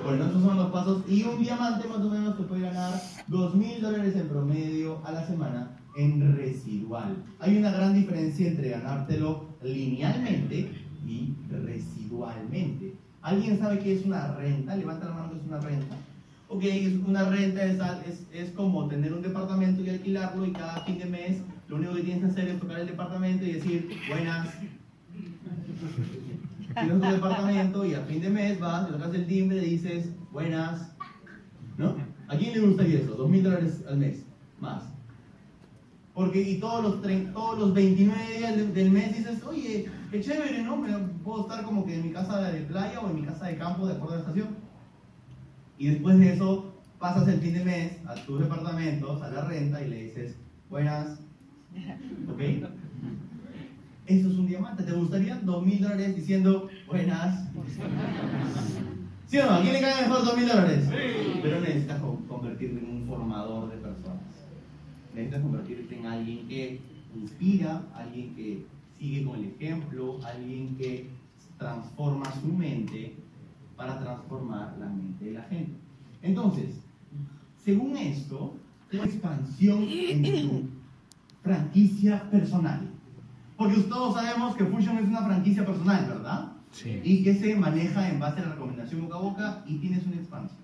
Bueno, 0.02 0.26
esos 0.26 0.42
son 0.42 0.56
los 0.56 0.70
pasos. 0.70 1.02
Y 1.08 1.22
un 1.22 1.42
diamante 1.42 1.86
más 1.86 1.98
o 1.98 2.10
menos 2.10 2.36
te 2.36 2.44
puede 2.44 2.62
ganar 2.62 3.00
2 3.26 3.54
mil 3.54 3.80
dólares 3.80 4.16
en 4.16 4.28
promedio 4.28 5.00
a 5.04 5.12
la 5.12 5.26
semana 5.26 5.76
en 5.96 6.36
residual. 6.36 7.16
Hay 7.38 7.56
una 7.56 7.70
gran 7.70 7.94
diferencia 7.94 8.48
entre 8.48 8.70
ganártelo 8.70 9.46
linealmente 9.62 10.70
y 11.06 11.34
residualmente. 11.50 12.94
¿Alguien 13.22 13.58
sabe 13.58 13.78
qué 13.78 13.94
es 13.94 14.04
una 14.04 14.34
renta? 14.34 14.76
Levanta 14.76 15.06
la 15.06 15.14
mano 15.14 15.32
que 15.32 15.38
es 15.38 15.44
una 15.44 15.60
renta. 15.60 15.96
Ok, 16.48 16.62
es 16.62 16.94
una 17.04 17.24
renta 17.24 17.64
es, 17.64 17.78
es, 18.06 18.26
es 18.32 18.50
como 18.52 18.86
tener 18.86 19.12
un 19.12 19.22
departamento 19.22 19.82
y 19.82 19.90
alquilarlo 19.90 20.44
y 20.46 20.52
cada 20.52 20.80
fin 20.84 20.98
de 20.98 21.06
mes 21.06 21.42
lo 21.68 21.76
único 21.76 21.94
que 21.94 22.02
tienes 22.02 22.20
que 22.22 22.30
hacer 22.30 22.48
es 22.48 22.60
tocar 22.60 22.78
el 22.78 22.86
departamento 22.86 23.44
y 23.44 23.52
decir, 23.54 23.88
buenas, 24.08 24.48
tienes 26.74 27.00
tu 27.00 27.06
departamento 27.08 27.84
y 27.84 27.94
a 27.94 28.02
fin 28.02 28.20
de 28.20 28.30
mes 28.30 28.60
vas, 28.60 28.86
le 28.88 28.96
tocas 28.96 29.14
el 29.14 29.26
timbre 29.26 29.66
y 29.66 29.70
dices, 29.70 30.10
buenas, 30.30 30.92
¿no? 31.76 31.96
¿A 32.28 32.36
quién 32.36 32.52
le 32.54 32.60
gustaría 32.60 33.00
eso? 33.00 33.14
Dos 33.16 33.28
mil 33.28 33.42
dólares 33.42 33.82
al 33.88 33.96
mes, 33.98 34.22
más. 34.60 34.84
Porque 36.14 36.40
y 36.40 36.60
todos 36.60 36.82
los, 36.82 37.02
trein- 37.02 37.32
todos 37.32 37.58
los 37.58 37.74
29 37.74 38.38
días 38.38 38.72
del 38.74 38.90
mes 38.90 39.16
dices, 39.16 39.42
oye, 39.44 39.86
qué 40.10 40.20
chévere, 40.20 40.62
¿no? 40.62 40.76
Me, 40.76 40.96
puedo 41.24 41.42
estar 41.42 41.64
como 41.64 41.84
que 41.84 41.96
en 41.96 42.04
mi 42.04 42.10
casa 42.10 42.38
de 42.50 42.60
playa 42.62 43.00
o 43.00 43.08
en 43.10 43.16
mi 43.16 43.22
casa 43.22 43.46
de 43.46 43.56
campo 43.56 43.86
de 43.86 43.94
acuerdo 43.94 44.14
a 44.14 44.16
la 44.18 44.22
estación. 44.22 44.48
Y 45.78 45.88
después 45.88 46.18
de 46.18 46.32
eso 46.34 46.72
pasas 46.98 47.28
el 47.28 47.40
fin 47.40 47.54
de 47.54 47.64
mes 47.64 47.92
a 48.06 48.14
tus 48.14 48.40
departamentos, 48.40 49.22
a 49.22 49.28
la 49.30 49.44
renta 49.44 49.82
y 49.82 49.88
le 49.90 50.04
dices, 50.04 50.36
buenas, 50.70 51.18
¿ok? 52.28 52.40
Eso 54.06 54.28
es 54.30 54.36
un 54.38 54.46
diamante. 54.46 54.84
¿Te 54.84 54.92
gustaría 54.92 55.34
dos 55.42 55.64
mil 55.66 55.80
dólares 55.80 56.14
diciendo 56.16 56.68
buenas? 56.86 57.48
¿Sí 59.26 59.38
o 59.38 59.46
no? 59.46 59.54
¿A 59.56 59.60
quién 59.62 59.72
le 59.74 59.80
cae 59.80 60.02
mejor 60.02 60.24
dos 60.24 60.36
mil 60.36 60.46
dólares? 60.48 60.88
Pero 61.42 61.60
necesitas 61.60 62.00
con- 62.00 62.16
convertirte 62.28 62.78
en 62.78 62.90
un 63.02 63.06
formador 63.08 63.68
de 63.70 63.76
personas. 63.78 64.22
Necesitas 65.12 65.42
convertirte 65.42 65.98
en 65.98 66.06
alguien 66.06 66.46
que 66.48 66.80
inspira, 67.16 67.82
alguien 67.94 68.34
que 68.36 68.64
sigue 68.98 69.24
con 69.24 69.38
el 69.40 69.46
ejemplo, 69.46 70.20
alguien 70.24 70.76
que 70.76 71.08
transforma 71.58 72.24
su 72.40 72.46
mente 72.46 73.16
para 73.76 73.98
transformar 73.98 74.76
la 74.78 74.88
mente 74.88 75.26
de 75.26 75.32
la 75.32 75.42
gente. 75.42 75.72
Entonces, 76.22 76.80
según 77.64 77.96
esto, 77.96 78.56
una 78.92 79.04
expansión 79.04 79.82
en 79.88 80.22
tu 80.48 80.68
franquicia 81.42 82.28
personal. 82.30 82.88
Porque 83.56 83.76
todos 83.82 84.14
sabemos 84.14 84.54
que 84.56 84.64
Fusion 84.64 84.98
es 84.98 85.08
una 85.08 85.22
franquicia 85.22 85.64
personal, 85.64 86.06
¿verdad? 86.08 86.52
Sí. 86.72 87.00
Y 87.02 87.22
que 87.22 87.34
se 87.34 87.54
maneja 87.56 88.08
en 88.10 88.20
base 88.20 88.40
a 88.40 88.46
la 88.46 88.52
recomendación 88.54 89.02
boca 89.02 89.16
a 89.16 89.20
boca 89.20 89.64
y 89.66 89.76
tienes 89.78 90.04
una 90.06 90.16
expansión. 90.16 90.58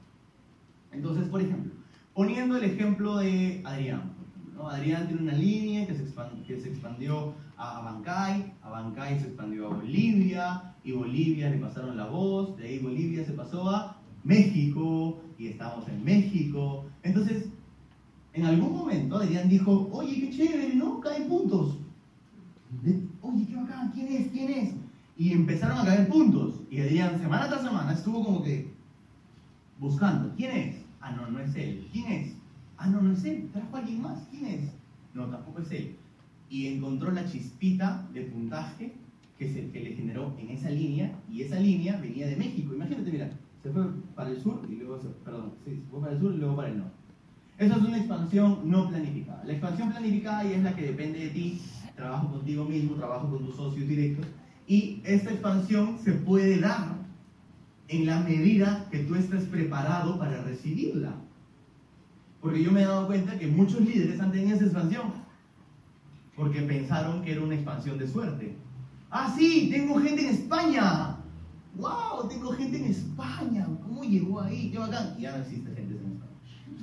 Entonces, 0.93 1.29
por 1.29 1.41
ejemplo, 1.41 1.73
poniendo 2.15 2.57
el 2.57 2.65
ejemplo 2.65 3.17
de 3.17 3.63
Adrián. 3.65 4.13
¿no? 4.55 4.69
Adrián 4.69 5.07
tiene 5.07 5.23
una 5.23 5.33
línea 5.33 5.87
que 5.87 5.95
se, 5.95 6.05
expan- 6.07 6.45
que 6.47 6.61
se 6.61 6.69
expandió 6.69 7.33
a 7.57 7.79
Abancay, 7.79 8.53
Abancay 8.63 9.19
se 9.19 9.29
expandió 9.29 9.69
a 9.69 9.75
Bolivia, 9.77 10.72
y 10.85 10.93
Bolivia 10.93 11.51
le 11.51 11.59
pasaron 11.59 11.97
la 11.97 12.07
voz, 12.07 12.57
de 12.57 12.69
ahí 12.69 12.79
Bolivia 12.79 13.25
se 13.25 13.33
pasó 13.33 13.69
a 13.71 13.97
México, 14.25 15.23
y 15.39 15.49
estamos 15.49 15.89
en 15.89 16.05
México. 16.05 16.87
Entonces, 17.03 17.49
en 18.33 18.45
algún 18.45 18.73
momento 18.73 19.17
Adrián 19.17 19.49
dijo, 19.49 19.89
oye, 19.93 20.21
qué 20.21 20.31
chévere, 20.31 20.75
¿no? 20.75 21.01
Caen 21.01 21.29
puntos. 21.29 21.79
Oye, 23.21 23.47
qué 23.47 23.57
bacán, 23.57 23.91
¿quién 23.93 24.09
es? 24.09 24.29
¿Quién 24.29 24.51
es? 24.51 24.75
Y 25.17 25.33
empezaron 25.33 25.79
a 25.79 25.85
caer 25.85 26.09
puntos. 26.09 26.61
Y 26.71 26.81
Adrián, 26.81 27.19
semana 27.19 27.49
tras 27.49 27.63
semana, 27.63 27.93
estuvo 27.93 28.25
como 28.25 28.43
que 28.43 28.73
buscando. 29.79 30.33
¿Quién 30.37 30.57
es? 30.57 30.77
Ah, 31.01 31.13
no, 31.13 31.29
no 31.29 31.41
es 31.41 31.55
él. 31.57 31.89
¿Quién 31.93 32.07
es? 32.07 32.35
Ah, 32.77 32.87
no, 32.87 33.03
no 33.03 33.13
es 33.13 33.25
él. 33.25 33.51
Trajo 33.53 33.77
a 33.77 33.81
alguien 33.81 34.01
más. 34.01 34.27
¿Quién 34.31 34.47
es? 34.47 34.73
No, 35.13 35.27
tampoco 35.27 35.61
es 35.61 35.71
él. 35.73 35.97
Y 36.49 36.69
encontró 36.69 37.11
la 37.11 37.27
chispita 37.27 38.09
de 38.15 38.23
puntaje 38.23 38.95
que, 39.43 39.53
se, 39.53 39.71
que 39.71 39.81
le 39.81 39.95
generó 39.95 40.35
en 40.39 40.51
esa 40.51 40.71
línea. 40.71 41.13
Y 41.31 41.43
esa 41.43 41.59
línea 41.59 41.99
venía 42.01 42.27
de 42.27 42.37
México. 42.37 42.75
Imagínate, 42.75 43.11
mira, 43.11 43.31
se 43.63 43.71
fue 43.71 43.85
para 44.15 44.31
el 44.31 44.41
sur 44.41 44.61
y 44.71 44.77
luego 44.77 44.99
perdón, 45.25 45.53
sí, 45.65 45.77
se 45.77 45.91
fue 45.91 46.01
para 46.01 46.13
el 46.13 46.21
sur 46.21 46.35
y 46.35 46.39
luego 46.39 46.57
para 46.57 46.69
el 46.69 46.79
norte. 46.79 46.95
Eso 47.59 47.77
es 47.77 47.83
una 47.83 47.99
expansión 47.99 48.61
no 48.65 48.89
planificada. 48.89 49.45
La 49.45 49.53
expansión 49.53 49.91
planificada 49.91 50.45
ya 50.45 50.57
es 50.57 50.63
la 50.63 50.75
que 50.75 50.87
depende 50.87 51.19
de 51.19 51.29
ti, 51.29 51.61
trabajo 51.95 52.31
contigo 52.31 52.65
mismo, 52.65 52.95
trabajo 52.95 53.31
con 53.31 53.45
tus 53.45 53.57
socios 53.57 53.87
directos, 53.87 54.27
y 54.67 55.01
esta 55.05 55.31
expansión 55.31 55.99
se 56.03 56.13
puede 56.13 56.61
dar 56.61 56.97
en 57.89 58.07
la 58.07 58.21
medida 58.21 58.89
que 58.91 59.01
tú 59.01 59.15
estés 59.15 59.45
preparado 59.45 60.19
para 60.19 60.43
recibirla. 60.43 61.15
Porque 62.41 62.63
yo 62.63 62.73
me 62.73 62.83
he 62.83 62.87
dado 62.87 63.07
cuenta 63.07 63.39
que 63.39 63.47
muchos 63.47 63.81
líderes 63.83 64.19
han 64.19 64.33
tenido 64.33 64.57
esa 64.57 64.65
expansión, 64.65 65.13
porque 66.35 66.63
pensaron 66.63 67.23
que 67.23 67.33
era 67.33 67.43
una 67.43 67.55
expansión 67.55 67.99
de 67.99 68.09
suerte. 68.09 68.57
Ah, 69.13 69.33
sí, 69.37 69.69
tengo 69.71 70.01
gente 70.01 70.23
en 70.27 70.35
España. 70.35 71.17
¡Wow! 71.77 72.29
Tengo 72.29 72.51
gente 72.53 72.79
en 72.79 72.85
España. 72.87 73.67
¿Cómo 73.83 74.03
llegó 74.03 74.41
ahí? 74.41 74.71
¡Qué 74.71 74.79
bacán! 74.79 75.17
Ya 75.19 75.33
no 75.33 75.43
existe 75.43 75.71
gente 75.75 75.95
en 75.95 76.13
España 76.13 76.23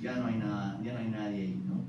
ya 0.02 0.16
no 0.16 0.28
hay 0.28 0.36
nada, 0.38 0.80
ya 0.82 0.94
no 0.94 1.00
hay 1.00 1.08
nadie 1.10 1.42
ahí, 1.42 1.64
¿no? 1.68 1.82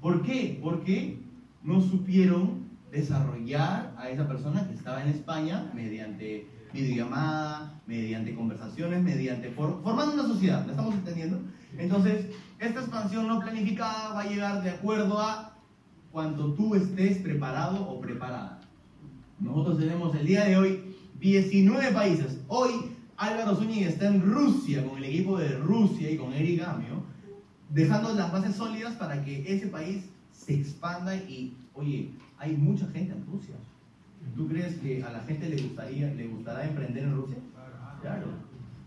¿Por 0.00 0.22
qué? 0.22 0.58
Porque 0.62 1.18
no 1.62 1.80
supieron 1.82 2.66
desarrollar 2.90 3.94
a 3.98 4.08
esa 4.08 4.26
persona 4.26 4.66
que 4.66 4.74
estaba 4.74 5.02
en 5.02 5.10
España 5.10 5.70
mediante 5.74 6.46
videollamada, 6.72 7.78
mediante 7.86 8.34
conversaciones, 8.34 9.02
mediante 9.02 9.50
for- 9.50 9.82
formando 9.82 10.14
una 10.14 10.22
sociedad, 10.22 10.64
¿la 10.64 10.72
estamos 10.72 10.94
entendiendo? 10.94 11.40
Entonces, 11.76 12.26
esta 12.58 12.80
expansión 12.80 13.28
no 13.28 13.40
planificada 13.40 14.14
va 14.14 14.20
a 14.22 14.28
llegar 14.28 14.62
de 14.62 14.70
acuerdo 14.70 15.20
a 15.20 15.52
cuando 16.10 16.54
tú 16.54 16.74
estés 16.74 17.18
preparado 17.18 17.86
o 17.86 18.00
preparada. 18.00 18.57
Nosotros 19.40 19.78
tenemos 19.78 20.14
el 20.16 20.26
día 20.26 20.44
de 20.44 20.56
hoy 20.56 20.80
19 21.20 21.92
países. 21.92 22.40
Hoy 22.48 22.70
Álvaro 23.16 23.56
Zúñiga 23.56 23.88
está 23.88 24.08
en 24.08 24.20
Rusia 24.22 24.84
con 24.86 24.98
el 24.98 25.04
equipo 25.04 25.38
de 25.38 25.56
Rusia 25.58 26.10
y 26.10 26.16
con 26.16 26.32
Eric 26.32 26.60
Gamio, 26.60 27.02
dejando 27.70 28.14
las 28.14 28.32
bases 28.32 28.56
sólidas 28.56 28.94
para 28.94 29.24
que 29.24 29.44
ese 29.52 29.68
país 29.68 30.04
se 30.32 30.54
expanda 30.54 31.14
y, 31.16 31.56
oye, 31.74 32.10
hay 32.38 32.56
mucha 32.56 32.86
gente 32.88 33.12
en 33.12 33.26
Rusia. 33.26 33.54
¿Tú 34.36 34.46
crees 34.48 34.74
que 34.76 35.02
a 35.02 35.10
la 35.10 35.20
gente 35.20 35.48
le 35.48 35.62
gustaría, 35.62 36.12
le 36.14 36.26
gustará 36.28 36.66
emprender 36.66 37.04
en 37.04 37.16
Rusia? 37.16 37.36
Claro. 38.02 38.26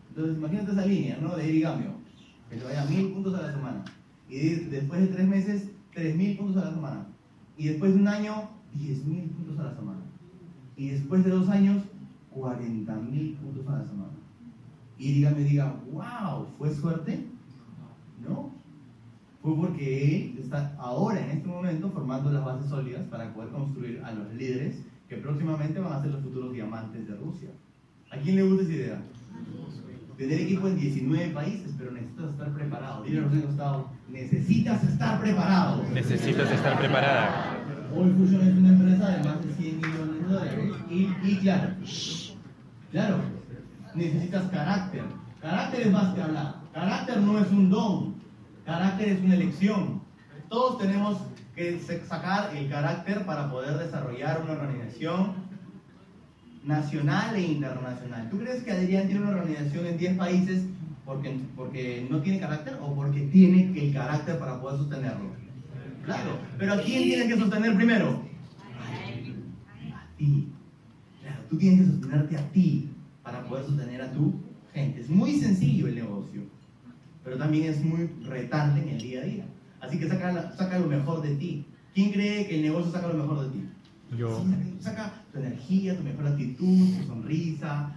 Entonces, 0.09 0.37
imagínate 0.37 0.71
esa 0.71 0.85
línea, 0.85 1.17
¿no? 1.21 1.35
De 1.35 1.47
Eric 1.49 1.63
Gamio, 1.63 1.91
que 2.49 2.57
te 2.57 2.63
vaya 2.65 2.85
mil 2.85 3.11
puntos 3.11 3.33
a 3.35 3.41
la 3.43 3.51
semana. 3.53 3.83
Y 4.29 4.37
de- 4.39 4.65
después 4.69 5.01
de 5.01 5.07
tres 5.07 5.27
meses, 5.27 5.69
tres 5.93 6.15
mil 6.15 6.37
puntos 6.37 6.61
a 6.61 6.65
la 6.67 6.73
semana. 6.73 7.07
Y 7.57 7.67
después 7.69 7.93
de 7.93 7.99
un 7.99 8.07
año, 8.07 8.49
diez 8.73 9.05
mil 9.05 9.23
puntos 9.29 9.59
a 9.59 9.63
la 9.63 9.75
semana. 9.75 9.99
Y 10.81 10.89
después 10.89 11.23
de 11.23 11.29
dos 11.29 11.47
años, 11.47 11.83
40 12.31 12.91
mil 12.95 13.35
puntos 13.35 13.67
a 13.67 13.77
la 13.77 13.85
semana. 13.85 14.13
y 14.97 15.11
dígame, 15.11 15.41
diga, 15.41 15.75
wow, 15.91 16.47
¿fue 16.57 16.73
suerte? 16.73 17.23
No. 18.27 18.49
Fue 19.43 19.55
porque 19.55 20.15
él 20.15 20.39
está 20.39 20.73
ahora, 20.79 21.23
en 21.23 21.37
este 21.37 21.47
momento, 21.47 21.91
formando 21.91 22.31
las 22.31 22.43
bases 22.43 22.67
sólidas 22.67 23.05
para 23.11 23.31
poder 23.31 23.51
construir 23.51 24.01
a 24.03 24.11
los 24.11 24.33
líderes 24.33 24.81
que 25.07 25.17
próximamente 25.17 25.79
van 25.79 25.93
a 25.93 26.01
ser 26.01 26.13
los 26.13 26.23
futuros 26.23 26.51
diamantes 26.51 27.07
de 27.07 27.15
Rusia. 27.15 27.49
¿A 28.09 28.17
quién 28.17 28.37
le 28.37 28.43
gusta 28.43 28.63
esa 28.63 28.73
idea? 28.73 29.01
Tener 30.17 30.41
equipo 30.41 30.67
en 30.67 30.79
19 30.79 31.29
países, 31.29 31.75
pero 31.77 31.91
necesitas 31.91 32.31
estar 32.31 32.53
preparado. 32.55 33.03
Dile 33.03 33.19
a 33.19 33.21
los 33.21 33.31
de 33.33 33.41
costado, 33.43 33.89
necesitas 34.09 34.83
estar 34.83 35.21
preparado. 35.21 35.83
Necesitas 35.93 36.51
estar 36.51 36.79
preparada. 36.79 37.59
All 37.95 38.15
Fusion 38.15 38.41
es 38.47 38.57
una 38.57 38.69
empresa 38.69 39.09
de 39.09 39.23
más 39.23 39.45
de 39.45 39.53
100 39.53 39.77
millones. 39.77 40.10
Y, 40.89 41.09
y 41.23 41.37
claro, 41.41 41.69
claro, 42.91 43.17
necesitas 43.95 44.49
carácter. 44.49 45.03
Carácter 45.41 45.81
es 45.81 45.91
más 45.91 46.13
que 46.13 46.21
hablar. 46.21 46.55
Carácter 46.73 47.17
no 47.21 47.39
es 47.39 47.49
un 47.51 47.69
don. 47.69 48.15
Carácter 48.65 49.09
es 49.09 49.21
una 49.21 49.35
elección. 49.35 50.01
Todos 50.49 50.77
tenemos 50.77 51.17
que 51.55 51.79
sacar 52.07 52.55
el 52.55 52.69
carácter 52.69 53.25
para 53.25 53.49
poder 53.49 53.77
desarrollar 53.77 54.41
una 54.43 54.53
organización 54.53 55.33
nacional 56.63 57.35
e 57.35 57.41
internacional. 57.41 58.29
¿Tú 58.29 58.37
crees 58.39 58.63
que 58.63 58.71
Adrián 58.71 59.07
tiene 59.07 59.21
una 59.21 59.31
organización 59.31 59.85
en 59.87 59.97
10 59.97 60.17
países 60.17 60.63
porque, 61.05 61.39
porque 61.55 62.07
no 62.09 62.21
tiene 62.21 62.39
carácter 62.39 62.77
o 62.81 62.93
porque 62.93 63.21
tiene 63.27 63.73
el 63.75 63.93
carácter 63.93 64.37
para 64.39 64.61
poder 64.61 64.79
sostenerlo? 64.79 65.31
Claro, 66.05 66.39
pero 66.57 66.73
¿a 66.73 66.81
quién 66.81 67.03
tienes 67.03 67.27
que 67.27 67.39
sostener 67.39 67.75
primero? 67.75 68.23
Ti. 70.21 70.47
Claro, 71.23 71.41
tú 71.49 71.57
tienes 71.57 71.79
que 71.81 71.87
sostenerte 71.93 72.37
a 72.37 72.51
ti 72.51 72.89
para 73.23 73.43
poder 73.45 73.65
sostener 73.65 74.03
a 74.03 74.11
tu 74.11 74.33
gente. 74.71 75.01
Es 75.01 75.09
muy 75.09 75.39
sencillo 75.39 75.87
el 75.87 75.95
negocio, 75.95 76.43
pero 77.23 77.37
también 77.37 77.63
es 77.71 77.83
muy 77.83 78.07
retante 78.23 78.81
en 78.81 78.89
el 78.89 79.01
día 79.01 79.21
a 79.21 79.25
día. 79.25 79.45
Así 79.79 79.97
que 79.97 80.07
saca, 80.07 80.31
la- 80.31 80.51
saca 80.55 80.77
lo 80.77 80.85
mejor 80.85 81.23
de 81.23 81.33
ti. 81.37 81.65
¿Quién 81.95 82.11
cree 82.11 82.45
que 82.47 82.57
el 82.57 82.61
negocio 82.61 82.91
saca 82.91 83.07
lo 83.07 83.15
mejor 83.15 83.45
de 83.45 83.49
ti? 83.57 83.65
Yo. 84.15 84.37
Sí, 84.37 84.75
saca 84.79 85.23
tu 85.31 85.39
energía, 85.39 85.97
tu 85.97 86.03
mejor 86.03 86.27
actitud, 86.27 86.87
tu 86.99 87.03
sonrisa, 87.07 87.91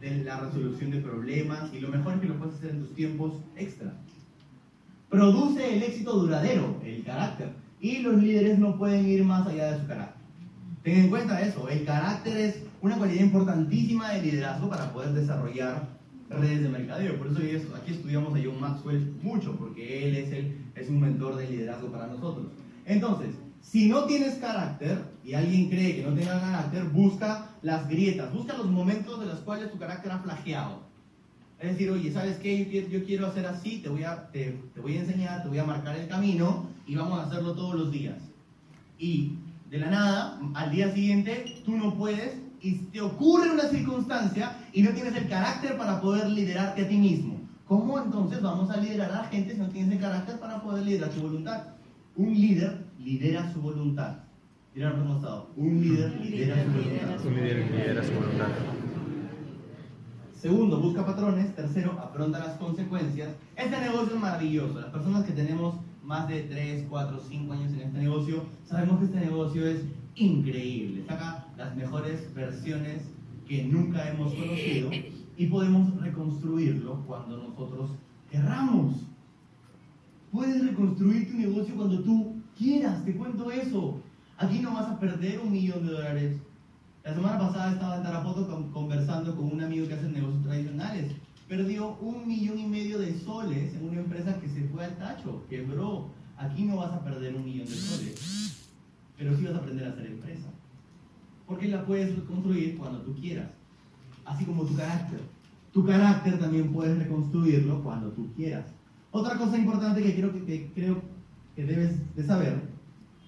de 0.00 0.24
la 0.24 0.40
resolución 0.40 0.90
de 0.92 1.00
problemas 1.00 1.70
y 1.74 1.80
lo 1.80 1.88
mejor 1.88 2.14
es 2.14 2.20
que 2.20 2.28
lo 2.28 2.38
puedes 2.38 2.54
hacer 2.54 2.70
en 2.70 2.80
tus 2.80 2.94
tiempos 2.94 3.34
extra. 3.54 3.92
Produce 5.10 5.76
el 5.76 5.82
éxito 5.82 6.18
duradero, 6.18 6.80
el 6.84 7.04
carácter. 7.04 7.50
Y 7.80 7.98
los 7.98 8.16
líderes 8.22 8.58
no 8.58 8.78
pueden 8.78 9.06
ir 9.06 9.24
más 9.24 9.46
allá 9.46 9.72
de 9.72 9.80
su 9.80 9.86
carácter. 9.86 10.15
Ten 10.86 10.98
en 10.98 11.10
cuenta 11.10 11.40
eso, 11.40 11.68
el 11.68 11.84
carácter 11.84 12.36
es 12.36 12.62
una 12.80 12.96
cualidad 12.96 13.24
importantísima 13.24 14.10
de 14.10 14.22
liderazgo 14.22 14.68
para 14.68 14.92
poder 14.92 15.14
desarrollar 15.14 15.88
redes 16.30 16.62
de 16.62 16.68
mercadeo. 16.68 17.18
Por 17.18 17.26
eso 17.26 17.74
aquí 17.74 17.90
estudiamos 17.90 18.32
a 18.32 18.40
John 18.40 18.60
Maxwell 18.60 19.16
mucho, 19.20 19.56
porque 19.56 20.06
él 20.06 20.14
es, 20.14 20.30
el, 20.30 20.56
es 20.76 20.88
un 20.88 21.00
mentor 21.00 21.34
de 21.34 21.50
liderazgo 21.50 21.90
para 21.90 22.06
nosotros. 22.06 22.46
Entonces, 22.84 23.34
si 23.60 23.88
no 23.88 24.04
tienes 24.04 24.36
carácter 24.36 25.02
y 25.24 25.34
alguien 25.34 25.68
cree 25.70 25.96
que 25.96 26.02
no 26.04 26.14
tenga 26.14 26.40
carácter, 26.40 26.84
busca 26.84 27.50
las 27.62 27.88
grietas, 27.88 28.32
busca 28.32 28.56
los 28.56 28.70
momentos 28.70 29.18
de 29.18 29.26
los 29.26 29.40
cuales 29.40 29.72
tu 29.72 29.78
carácter 29.78 30.12
ha 30.12 30.20
flageado. 30.20 30.82
Es 31.58 31.70
decir, 31.70 31.90
oye, 31.90 32.12
¿sabes 32.12 32.36
qué? 32.36 32.88
Yo 32.88 33.04
quiero, 33.04 33.26
hacer 33.26 33.46
así, 33.46 33.78
te 33.78 33.88
voy, 33.88 34.04
a, 34.04 34.28
te 34.30 34.56
voy 34.80 34.98
a 34.98 35.00
enseñar, 35.00 35.42
te 35.42 35.48
voy 35.48 35.58
a 35.58 35.64
marcar 35.64 35.96
el 35.96 36.06
camino 36.06 36.68
y 36.86 36.94
vamos 36.94 37.18
a 37.18 37.24
hacerlo 37.24 37.54
todos 37.54 37.74
los 37.74 37.90
días. 37.90 38.18
Y 39.00 39.32
de 39.70 39.78
la 39.78 39.90
nada, 39.90 40.40
al 40.54 40.70
día 40.70 40.92
siguiente, 40.92 41.62
tú 41.64 41.76
no 41.76 41.94
puedes 41.94 42.38
y 42.60 42.76
te 42.86 43.00
ocurre 43.00 43.50
una 43.50 43.64
circunstancia 43.64 44.56
y 44.72 44.82
no 44.82 44.90
tienes 44.90 45.14
el 45.16 45.28
carácter 45.28 45.76
para 45.76 46.00
poder 46.00 46.28
liderarte 46.28 46.82
a 46.82 46.88
ti 46.88 46.96
mismo. 46.96 47.40
¿Cómo 47.66 47.98
entonces 47.98 48.40
vamos 48.40 48.70
a 48.70 48.76
liderar 48.76 49.10
a 49.10 49.22
la 49.22 49.24
gente 49.24 49.54
si 49.54 49.58
no 49.58 49.68
tienes 49.68 49.92
el 49.92 50.00
carácter 50.00 50.38
para 50.38 50.62
poder 50.62 50.84
liderar 50.84 51.10
tu 51.10 51.22
voluntad? 51.22 51.64
Un 52.14 52.32
líder 52.32 52.86
lidera 52.98 53.52
su 53.52 53.60
voluntad. 53.60 54.18
Mira, 54.74 54.90
hemos 54.90 55.16
estado. 55.16 55.50
Un 55.56 55.80
líder 55.80 56.20
lidera 56.20 56.62
su 56.64 56.70
voluntad. 56.70 57.26
Un 57.26 57.34
líder 57.34 57.70
lidera 57.70 58.04
su 58.04 58.12
voluntad. 58.12 58.48
Segundo, 60.34 60.80
busca 60.80 61.04
patrones. 61.04 61.54
Tercero, 61.56 61.98
afronta 62.00 62.38
las 62.38 62.58
consecuencias. 62.58 63.30
Este 63.56 63.80
negocio 63.80 64.14
es 64.14 64.20
maravilloso. 64.20 64.80
Las 64.80 64.90
personas 64.90 65.24
que 65.24 65.32
tenemos 65.32 65.74
más 66.06 66.28
de 66.28 66.42
3, 66.42 66.86
4, 66.88 67.20
5 67.28 67.52
años 67.52 67.72
en 67.72 67.80
este 67.80 67.98
negocio, 67.98 68.44
sabemos 68.64 68.98
que 69.00 69.04
este 69.06 69.20
negocio 69.20 69.66
es 69.66 69.80
increíble. 70.14 71.04
Saca 71.08 71.48
las 71.56 71.74
mejores 71.76 72.32
versiones 72.34 73.02
que 73.48 73.64
nunca 73.64 74.08
hemos 74.08 74.32
conocido 74.34 74.90
y 75.36 75.46
podemos 75.46 76.00
reconstruirlo 76.00 77.02
cuando 77.06 77.36
nosotros 77.38 77.90
querramos. 78.30 78.94
Puedes 80.30 80.64
reconstruir 80.66 81.30
tu 81.30 81.36
negocio 81.38 81.74
cuando 81.74 82.00
tú 82.02 82.34
quieras, 82.56 83.04
te 83.04 83.14
cuento 83.16 83.50
eso. 83.50 83.98
Aquí 84.38 84.60
no 84.60 84.74
vas 84.74 84.88
a 84.90 84.98
perder 85.00 85.40
un 85.40 85.52
millón 85.52 85.86
de 85.86 85.92
dólares. 85.92 86.36
La 87.04 87.14
semana 87.14 87.38
pasada 87.38 87.72
estaba 87.72 87.96
en 87.96 88.02
Tarapoto 88.02 88.46
con- 88.48 88.70
conversando 88.70 89.34
con 89.36 89.52
un 89.52 89.60
amigo 89.62 89.86
que 89.88 89.94
hace 89.94 90.08
negocios 90.08 90.42
tradicionales. 90.44 91.12
Perdió 91.48 91.96
un 92.00 92.26
millón 92.26 92.58
y 92.58 92.66
medio 92.66 92.98
de 92.98 93.18
soles 93.20 93.74
en 93.74 93.88
una 93.88 94.00
empresa 94.00 94.40
que 94.40 94.48
se 94.48 94.62
fue 94.68 94.84
al 94.84 94.96
tacho, 94.96 95.44
quebró. 95.48 96.08
Aquí 96.36 96.64
no 96.64 96.76
vas 96.76 96.92
a 96.92 97.04
perder 97.04 97.34
un 97.36 97.44
millón 97.44 97.66
de 97.66 97.74
soles, 97.74 98.66
pero 99.16 99.36
sí 99.36 99.44
vas 99.44 99.54
a 99.54 99.58
aprender 99.58 99.86
a 99.86 99.90
hacer 99.90 100.06
empresa. 100.06 100.48
Porque 101.46 101.68
la 101.68 101.86
puedes 101.86 102.16
reconstruir 102.16 102.76
cuando 102.76 103.00
tú 103.02 103.14
quieras. 103.14 103.50
Así 104.24 104.44
como 104.44 104.64
tu 104.64 104.74
carácter. 104.74 105.20
Tu 105.72 105.84
carácter 105.84 106.38
también 106.38 106.72
puedes 106.72 106.98
reconstruirlo 106.98 107.82
cuando 107.82 108.10
tú 108.10 108.32
quieras. 108.34 108.66
Otra 109.12 109.38
cosa 109.38 109.56
importante 109.56 110.02
que 110.02 110.16
creo 110.16 110.32
que, 110.32 110.44
que 110.44 110.70
creo 110.74 111.00
que 111.54 111.64
debes 111.64 112.14
de 112.16 112.26
saber 112.26 112.60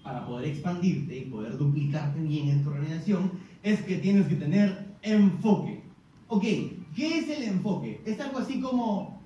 para 0.02 0.26
poder 0.26 0.48
expandirte 0.48 1.16
y 1.16 1.24
poder 1.26 1.56
duplicarte 1.56 2.20
bien 2.20 2.48
en 2.48 2.64
tu 2.64 2.70
organización 2.70 3.30
es 3.62 3.82
que 3.82 3.98
tienes 3.98 4.26
que 4.26 4.36
tener 4.36 4.86
enfoque. 5.02 5.82
Ok, 6.28 6.42
¿qué 6.42 7.18
es 7.18 7.28
el 7.30 7.44
enfoque? 7.44 8.02
Es 8.04 8.20
algo 8.20 8.38
así 8.38 8.60
como, 8.60 9.18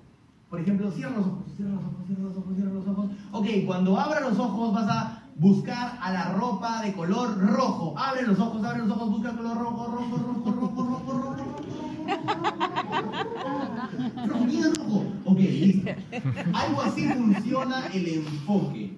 por 0.48 0.60
ejemplo, 0.60 0.90
cierra 0.92 1.16
los 1.16 1.26
ojos, 1.26 1.44
cierra 1.56 1.72
los 1.72 1.84
ojos, 1.84 2.06
cierra 2.06 2.22
los 2.22 2.36
ojos, 2.36 2.54
cierra 2.54 2.72
los 2.72 2.86
ojos. 2.86 3.10
Ok, 3.32 3.46
cuando 3.66 3.98
abra 3.98 4.20
los 4.20 4.38
ojos 4.38 4.72
vas 4.72 4.88
a 4.88 5.22
buscar 5.36 5.98
a 6.00 6.12
la 6.12 6.32
ropa 6.34 6.82
de 6.82 6.92
color 6.92 7.38
rojo. 7.38 7.94
Abre 7.98 8.22
los 8.22 8.38
ojos, 8.38 8.64
abre 8.64 8.78
los 8.86 8.90
ojos, 8.90 9.10
busca 9.10 9.30
el 9.30 9.36
color 9.36 9.58
rojo, 9.58 9.86
rojo, 9.86 10.16
rojo, 10.16 10.50
rojo, 10.52 10.82
rojo, 10.84 11.12
rojo, 11.12 11.34
rojo. 11.34 11.56
Rojo, 14.26 14.44
bien 14.44 14.74
rojo. 14.76 15.04
Ok, 15.24 15.38
listo. 15.38 15.90
Algo 16.52 16.82
así 16.82 17.08
funciona 17.08 17.86
el 17.88 18.08
enfoque. 18.08 18.96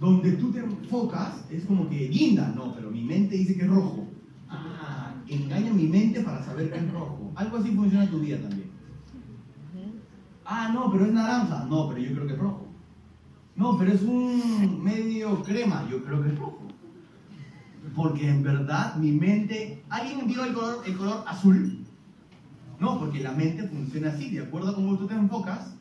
Donde 0.00 0.32
tú 0.32 0.50
te 0.50 0.58
enfocas 0.58 1.44
es 1.50 1.64
como 1.66 1.88
que 1.88 2.08
guinda, 2.08 2.52
no, 2.54 2.74
pero 2.74 2.90
mi 2.90 3.02
mente 3.02 3.36
dice 3.36 3.56
que 3.56 3.62
es 3.62 3.68
rojo. 3.68 4.06
Ah, 4.48 5.14
engaño 5.28 5.74
mi 5.74 5.86
mente 5.88 6.20
para 6.20 6.42
saber 6.44 6.70
que 6.72 6.78
es 6.78 6.92
rojo. 6.92 7.27
Algo 7.38 7.58
así 7.58 7.70
funciona 7.70 8.10
tu 8.10 8.18
vida 8.18 8.36
también. 8.40 8.68
Ah, 10.44 10.70
no, 10.74 10.90
pero 10.90 11.04
es 11.04 11.12
naranja. 11.12 11.66
No, 11.70 11.88
pero 11.88 12.00
yo 12.00 12.12
creo 12.12 12.26
que 12.26 12.32
es 12.32 12.38
rojo. 12.38 12.66
No, 13.54 13.78
pero 13.78 13.92
es 13.92 14.02
un 14.02 14.82
medio 14.82 15.40
crema. 15.44 15.86
Yo 15.88 16.02
creo 16.02 16.20
que 16.20 16.30
es 16.30 16.38
rojo. 16.38 16.66
Porque 17.94 18.28
en 18.28 18.42
verdad 18.42 18.96
mi 18.96 19.12
mente... 19.12 19.84
¿Alguien 19.88 20.26
vio 20.26 20.44
el 20.44 20.52
color, 20.52 20.82
el 20.84 20.96
color 20.96 21.22
azul? 21.28 21.78
No, 22.80 22.98
porque 22.98 23.20
la 23.20 23.30
mente 23.30 23.68
funciona 23.68 24.08
así. 24.08 24.30
De 24.30 24.42
acuerdo 24.42 24.70
a 24.70 24.74
cómo 24.74 24.98
tú 24.98 25.06
te 25.06 25.14
enfocas, 25.14 25.76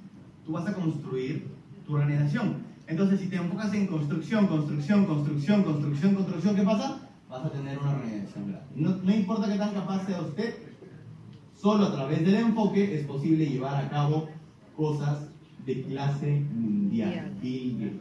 tú 0.46 0.52
vas 0.52 0.68
a 0.68 0.76
construir 0.76 1.48
tu 1.88 1.96
organización. 1.96 2.58
Entonces, 2.86 3.20
si 3.20 3.30
te 3.30 3.38
enfocas 3.38 3.74
en 3.74 3.88
construcción, 3.88 4.46
construcción, 4.46 5.08
construcción, 5.08 5.64
construcción, 5.64 6.14
construcción, 6.14 6.56
¿qué 6.56 6.62
pasa? 6.62 7.00
Vas 7.28 7.46
a 7.46 7.50
tener 7.50 7.80
una 7.80 7.94
organización 7.94 8.52
grande. 8.52 8.68
No, 8.76 8.96
no 8.98 9.12
importa 9.12 9.52
qué 9.52 9.58
tan 9.58 9.74
capaz 9.74 10.06
sea 10.06 10.22
usted, 10.22 10.67
solo 11.58 11.86
a 11.88 11.92
través 11.94 12.24
del 12.26 12.36
enfoque 12.36 13.00
es 13.00 13.06
posible 13.06 13.46
llevar 13.48 13.84
a 13.84 13.90
cabo 13.90 14.30
cosas 14.76 15.28
de 15.66 15.84
clase 15.84 16.46
mundial. 16.54 17.34
Bill. 17.42 18.00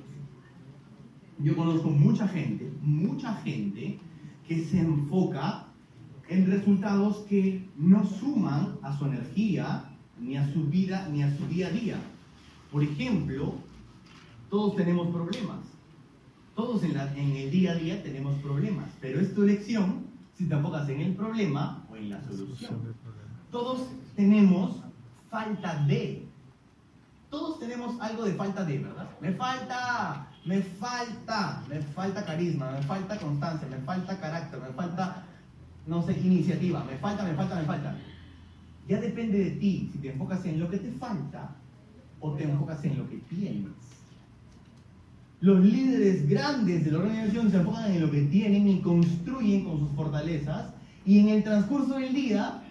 Yo 1.39 1.57
conozco 1.57 1.91
mucha 1.91 2.27
gente, 2.29 2.71
mucha 2.81 3.35
gente 3.37 3.99
que 4.47 4.65
se 4.65 4.79
enfoca 4.79 5.67
en 6.29 6.47
resultados 6.51 7.19
que 7.29 7.69
no 7.77 8.05
suman 8.07 8.79
a 8.83 8.97
su 8.97 9.07
energía, 9.07 9.85
ni 10.21 10.37
a 10.37 10.51
su 10.53 10.65
vida, 10.65 11.09
ni 11.13 11.23
a 11.23 11.37
su 11.37 11.47
día 11.47 11.69
a 11.69 11.71
día. 11.71 11.97
Por 12.73 12.83
ejemplo, 12.83 13.55
todos 14.51 14.77
tenemos 14.77 15.09
problemas. 15.09 15.61
Todos 16.55 16.83
en, 16.85 16.95
la- 16.95 17.13
en 17.17 17.37
el 17.37 17.51
día 17.51 17.73
a 17.73 17.75
día 17.75 18.03
tenemos 18.03 18.35
problemas, 18.37 18.89
pero 19.01 19.21
es 19.21 19.35
tu 19.35 19.43
elección 19.43 20.07
si 20.35 20.47
te 20.49 20.55
enfocas 20.55 20.89
en 20.89 21.01
el 21.01 21.15
problema 21.15 21.85
o 21.91 21.97
en 21.97 22.11
la 22.11 22.23
solución. 22.23 22.81
Todos 23.51 23.89
tenemos 24.15 24.77
falta 25.31 25.85
de. 25.87 26.27
Todos 27.31 27.59
tenemos 27.59 28.01
algo 28.01 28.25
de 28.25 28.35
falta 28.35 28.65
de, 28.65 28.79
¿verdad? 28.79 29.09
Me 29.21 29.33
falta, 29.33 30.29
me 30.45 30.63
falta, 30.63 31.63
me 31.69 31.81
falta 31.81 32.25
carisma, 32.25 32.71
me 32.71 32.83
falta 32.83 33.19
constancia, 33.19 33.69
me 33.69 33.79
falta 33.79 34.19
carácter, 34.19 34.61
me 34.61 34.69
falta, 34.69 35.25
no 35.87 36.03
sé, 36.03 36.13
iniciativa, 36.13 36.85
me 36.85 36.97
falta, 36.99 37.25
me 37.25 37.35
falta, 37.35 37.57
me 37.57 37.65
falta. 37.65 37.97
Ya 38.89 39.01
depende 39.01 39.39
de 39.39 39.51
ti 39.53 39.91
si 39.93 39.99
te 39.99 40.13
enfocas 40.13 40.45
en 40.45 40.61
lo 40.61 40.71
que 40.71 40.79
te 40.79 40.93
falta 40.93 41.51
o 42.21 42.33
te 42.33 42.45
enfocas 42.45 42.85
en 42.85 42.99
lo 42.99 43.09
que 43.09 43.17
tienes. 43.29 43.73
Los 45.41 45.61
líderes 45.61 46.29
grandes 46.29 46.85
de 46.85 46.93
la 46.93 46.99
organización 46.99 47.51
se 47.51 47.59
enfocan 47.59 47.93
en 47.93 48.01
lo 48.01 48.11
que 48.11 48.23
tienen 48.23 48.69
y 48.69 48.81
construyen 48.81 49.65
con 49.65 49.81
sus 49.81 49.91
fortalezas 49.91 50.71
y 51.05 51.19
en 51.19 51.29
el 51.29 51.45
transcurso 51.45 51.95
del 51.99 52.15
día 52.15 52.63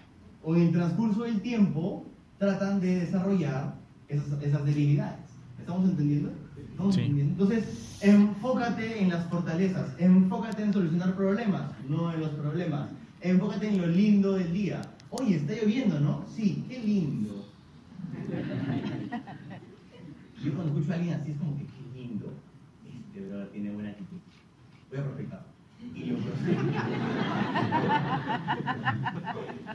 o 0.46 0.54
en 0.54 0.62
el 0.62 0.72
transcurso 0.72 1.24
del 1.24 1.40
tiempo 1.42 2.06
tratan 2.38 2.80
de 2.80 3.00
desarrollar 3.00 3.74
esas, 4.08 4.40
esas 4.40 4.64
debilidades. 4.64 5.18
¿Estamos 5.58 5.90
entendiendo? 5.90 6.30
¿Estamos 6.70 6.94
Sí. 6.94 7.00
entendiendo? 7.00 7.42
Entonces, 7.42 7.98
enfócate 8.00 9.02
en 9.02 9.08
las 9.08 9.26
fortalezas, 9.28 9.90
enfócate 9.98 10.62
en 10.62 10.72
solucionar 10.72 11.16
problemas, 11.16 11.72
no 11.88 12.12
en 12.12 12.20
los 12.20 12.30
problemas. 12.30 12.90
Enfócate 13.22 13.68
en 13.68 13.80
lo 13.80 13.88
lindo 13.88 14.34
del 14.34 14.52
día. 14.52 14.82
Oye, 15.10 15.34
está 15.36 15.52
lloviendo, 15.54 15.98
¿no? 15.98 16.24
Sí, 16.28 16.64
qué 16.68 16.78
lindo. 16.78 17.44
Yo 20.44 20.54
cuando 20.54 20.74
escucho 20.74 20.92
a 20.92 20.94
alguien 20.94 21.14
así 21.14 21.32
es 21.32 21.38
como 21.38 21.56
que 21.58 21.64
qué 21.64 22.00
lindo. 22.00 22.32
Este 23.08 23.26
brother 23.26 23.48
tiene 23.48 23.70
buena 23.70 23.88
actitud. 23.90 24.18
Voy 24.90 24.98
a 25.00 25.02
prospectar. 25.02 25.44
Y 25.92 26.04
lo 26.04 26.18
prospecto. 26.18 26.62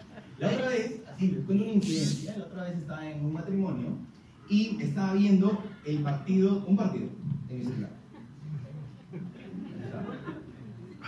La 0.42 0.50
otra 0.50 0.70
vez, 0.70 1.04
así, 1.08 1.28
les 1.28 1.46
cuento 1.46 1.64
una 1.64 1.74
incidencia. 1.74 2.36
La 2.36 2.46
otra 2.46 2.64
vez 2.64 2.78
estaba 2.80 3.08
en 3.08 3.24
un 3.24 3.32
matrimonio 3.32 3.90
y 4.50 4.82
estaba 4.82 5.14
viendo 5.14 5.64
el 5.86 6.00
partido, 6.00 6.66
un 6.66 6.76
partido 6.76 7.10
en 7.48 7.60
mi 7.60 7.64
celular. 7.64 7.92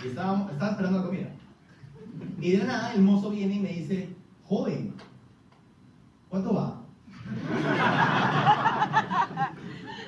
Y 0.04 0.08
estaba, 0.08 0.52
esperando 0.52 1.00
la 1.00 1.06
comida. 1.06 1.32
Y 2.40 2.52
de 2.52 2.58
la 2.60 2.66
nada 2.66 2.94
el 2.94 3.02
mozo 3.02 3.32
viene 3.32 3.56
y 3.56 3.60
me 3.60 3.74
dice, 3.74 4.10
joven, 4.44 4.94
¿cuánto 6.30 6.54
va? 6.54 6.84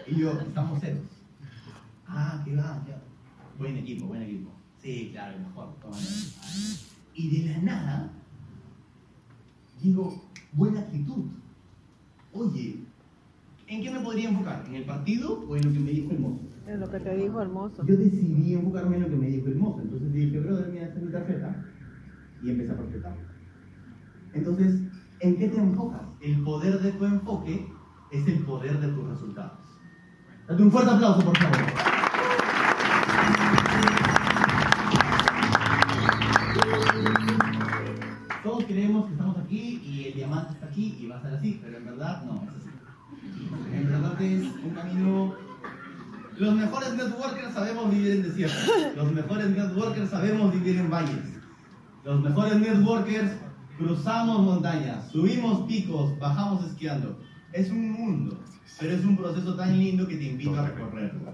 Y 0.05 0.19
yo, 0.19 0.33
estamos 0.33 0.79
ceros. 0.79 1.01
Ah, 2.07 2.43
¿qué 2.45 2.55
va? 2.55 2.85
Ya. 2.87 3.01
Buen 3.57 3.75
equipo, 3.77 4.05
buen 4.05 4.21
equipo. 4.21 4.51
Sí, 4.79 5.09
claro, 5.11 5.39
mejor. 5.39 5.73
Y 7.15 7.41
de 7.41 7.53
la 7.53 7.57
nada, 7.57 8.11
digo, 9.85 10.21
buena 10.53 10.79
actitud. 10.79 11.25
Oye, 12.33 12.83
¿en 13.67 13.83
qué 13.83 13.91
me 13.91 13.99
podría 13.99 14.29
enfocar? 14.29 14.63
¿En 14.67 14.75
el 14.75 14.85
partido 14.85 15.45
o 15.47 15.55
en 15.55 15.65
lo 15.65 15.73
que 15.73 15.79
me 15.79 15.91
dijo 15.91 16.11
el 16.11 16.19
mozo? 16.19 16.41
Es 16.67 16.79
lo 16.79 16.89
que 16.89 16.99
te 16.99 17.15
dijo 17.15 17.41
el 17.41 17.49
mozo. 17.49 17.85
Yo 17.85 17.95
decidí 17.95 18.53
enfocarme 18.53 18.97
en 18.97 19.03
lo 19.03 19.09
que 19.09 19.15
me 19.15 19.27
dijo 19.27 19.47
el 19.47 19.55
mozo. 19.55 19.81
Entonces 19.81 20.11
dije, 20.11 20.39
brother, 20.39 20.69
mira, 20.71 20.85
esta 20.85 20.99
es 20.99 21.05
mi 21.05 21.11
tarjeta. 21.11 21.65
Y 22.43 22.49
empecé 22.49 22.71
a 22.71 22.77
prospectar. 22.77 23.15
Entonces, 24.33 24.81
¿en 25.19 25.37
qué 25.37 25.47
te 25.47 25.57
enfocas? 25.57 26.01
El 26.21 26.41
poder 26.43 26.81
de 26.81 26.91
tu 26.91 27.05
enfoque 27.05 27.67
es 28.11 28.27
el 28.27 28.39
poder 28.39 28.79
de 28.79 28.87
tus 28.87 29.07
resultados. 29.07 29.59
Date 30.47 30.61
un 30.61 30.71
fuerte 30.71 30.91
aplauso, 30.91 31.25
por 31.25 31.37
favor. 31.37 31.94
Creemos 38.75 39.05
que 39.05 39.13
estamos 39.13 39.37
aquí 39.37 39.81
y 39.85 40.07
el 40.07 40.13
diamante 40.15 40.51
está 40.51 40.65
aquí 40.65 40.97
y 40.99 41.07
va 41.07 41.15
a 41.15 41.17
estar 41.19 41.33
así, 41.35 41.61
pero 41.63 41.77
en 41.77 41.85
verdad 41.85 42.23
no 42.25 42.43
es 42.43 42.49
así. 42.49 42.69
En 43.73 43.89
verdad 43.89 44.21
es 44.21 44.41
un 44.41 44.69
camino 44.71 45.33
los 46.37 46.53
mejores 46.53 46.93
networkers 46.95 47.53
sabemos 47.53 47.89
vivir 47.89 48.11
en 48.11 48.23
desiertos. 48.23 48.69
Los 48.97 49.13
mejores 49.13 49.49
networkers 49.51 50.09
sabemos 50.09 50.51
vivir 50.51 50.77
en 50.77 50.89
valles. 50.89 51.39
Los 52.03 52.21
mejores 52.21 52.59
networkers 52.59 53.31
cruzamos 53.77 54.41
montañas, 54.41 55.09
subimos 55.09 55.65
picos, 55.67 56.19
bajamos 56.19 56.65
esquiando. 56.65 57.17
Es 57.53 57.71
un 57.71 57.93
mundo, 57.93 58.43
pero 58.77 58.93
es 58.93 59.05
un 59.05 59.15
proceso 59.15 59.55
tan 59.55 59.79
lindo 59.79 60.05
que 60.05 60.17
te 60.17 60.25
invito 60.25 60.59
a 60.59 60.67
recorrerlo. 60.67 61.33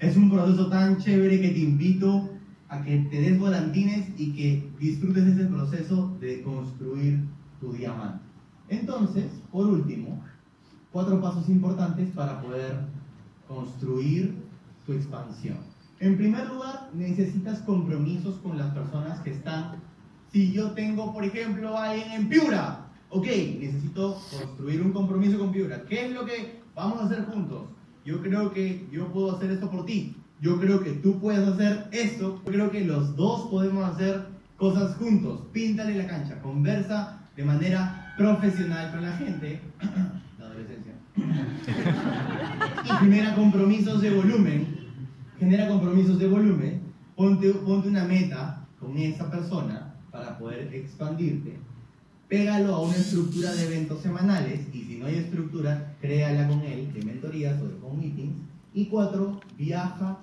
Es 0.00 0.16
un 0.16 0.30
proceso 0.30 0.68
tan 0.70 0.96
chévere 0.96 1.38
que 1.38 1.50
te 1.50 1.58
invito 1.58 2.30
a 2.68 2.82
que 2.82 2.98
te 3.10 3.20
des 3.20 3.38
volantines 3.38 4.08
y 4.18 4.32
que 4.32 4.70
disfrutes 4.78 5.26
ese 5.26 5.44
proceso 5.46 6.16
de 6.20 6.42
construir 6.42 7.24
tu 7.60 7.72
diamante. 7.72 8.24
Entonces, 8.68 9.26
por 9.50 9.66
último, 9.66 10.22
cuatro 10.92 11.20
pasos 11.20 11.48
importantes 11.48 12.10
para 12.10 12.40
poder 12.42 12.78
construir 13.46 14.34
tu 14.84 14.92
expansión. 14.92 15.56
En 16.00 16.16
primer 16.16 16.46
lugar, 16.48 16.90
necesitas 16.94 17.60
compromisos 17.60 18.36
con 18.36 18.56
las 18.56 18.72
personas 18.72 19.20
que 19.20 19.30
están. 19.30 19.76
Si 20.30 20.52
yo 20.52 20.72
tengo, 20.72 21.12
por 21.12 21.24
ejemplo, 21.24 21.76
a 21.76 21.90
alguien 21.90 22.12
en 22.12 22.28
Piura, 22.28 22.86
ok, 23.10 23.26
necesito 23.60 24.20
construir 24.38 24.82
un 24.82 24.92
compromiso 24.92 25.38
con 25.38 25.50
Piura. 25.50 25.84
¿Qué 25.88 26.06
es 26.06 26.12
lo 26.12 26.24
que 26.24 26.60
vamos 26.74 27.00
a 27.00 27.06
hacer 27.06 27.24
juntos? 27.24 27.62
Yo 28.04 28.22
creo 28.22 28.52
que 28.52 28.86
yo 28.92 29.10
puedo 29.12 29.36
hacer 29.36 29.50
esto 29.50 29.70
por 29.70 29.86
ti. 29.86 30.14
Yo 30.40 30.58
creo 30.60 30.82
que 30.82 30.92
tú 30.92 31.18
puedes 31.20 31.46
hacer 31.46 31.88
esto. 31.92 32.40
Yo 32.46 32.52
creo 32.52 32.70
que 32.70 32.84
los 32.84 33.16
dos 33.16 33.48
podemos 33.50 33.84
hacer 33.84 34.26
cosas 34.56 34.96
juntos. 34.96 35.40
Píntale 35.52 35.96
la 35.96 36.06
cancha, 36.06 36.40
conversa 36.40 37.20
de 37.36 37.44
manera 37.44 38.14
profesional 38.16 38.90
con 38.92 39.02
la 39.02 39.12
gente. 39.16 39.60
la 40.38 40.46
adolescencia 40.46 40.94
y 42.84 42.88
genera 43.00 43.34
compromisos 43.34 44.00
de 44.00 44.10
volumen, 44.10 44.66
genera 45.38 45.68
compromisos 45.68 46.18
de 46.18 46.28
volumen, 46.28 46.82
ponte, 47.16 47.50
ponte 47.50 47.88
una 47.88 48.04
meta 48.04 48.66
con 48.78 48.96
esa 48.96 49.30
persona 49.30 49.94
para 50.10 50.38
poder 50.38 50.72
expandirte, 50.74 51.58
pégalo 52.28 52.74
a 52.74 52.82
una 52.82 52.96
estructura 52.96 53.52
de 53.52 53.66
eventos 53.66 54.00
semanales 54.00 54.66
y 54.72 54.82
si 54.84 54.98
no 54.98 55.06
hay 55.06 55.16
estructura, 55.16 55.96
créala 56.00 56.48
con 56.48 56.60
él 56.60 56.92
de 56.92 57.02
mentorías 57.02 57.60
o 57.60 57.66
de 57.66 57.76
con 57.78 57.98
meetings. 57.98 58.36
Y 58.74 58.86
cuatro, 58.86 59.40
viaja 59.56 60.18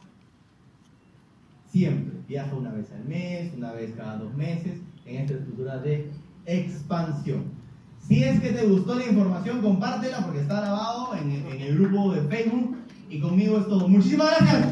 siempre, 1.75 2.21
viaja 2.25 2.55
una 2.55 2.71
vez 2.71 2.89
al 2.93 3.03
mes, 3.03 3.51
una 3.57 3.73
vez 3.73 3.91
cada 3.97 4.15
dos 4.15 4.33
meses, 4.33 4.79
en 5.05 5.17
esta 5.17 5.33
estructura 5.33 5.77
de 5.79 6.09
expansión. 6.45 7.43
Si 8.07 8.23
es 8.23 8.39
que 8.39 8.51
te 8.51 8.65
gustó 8.65 8.95
la 8.95 9.05
información, 9.05 9.61
compártela 9.61 10.19
porque 10.19 10.39
está 10.39 10.61
grabado 10.61 11.13
en, 11.17 11.31
en 11.31 11.61
el 11.61 11.77
grupo 11.77 12.13
de 12.13 12.21
Facebook. 12.29 12.77
Y 13.09 13.19
conmigo 13.19 13.57
es 13.57 13.65
todo. 13.65 13.89
Muchísimas 13.89 14.29
gracias. 14.39 14.71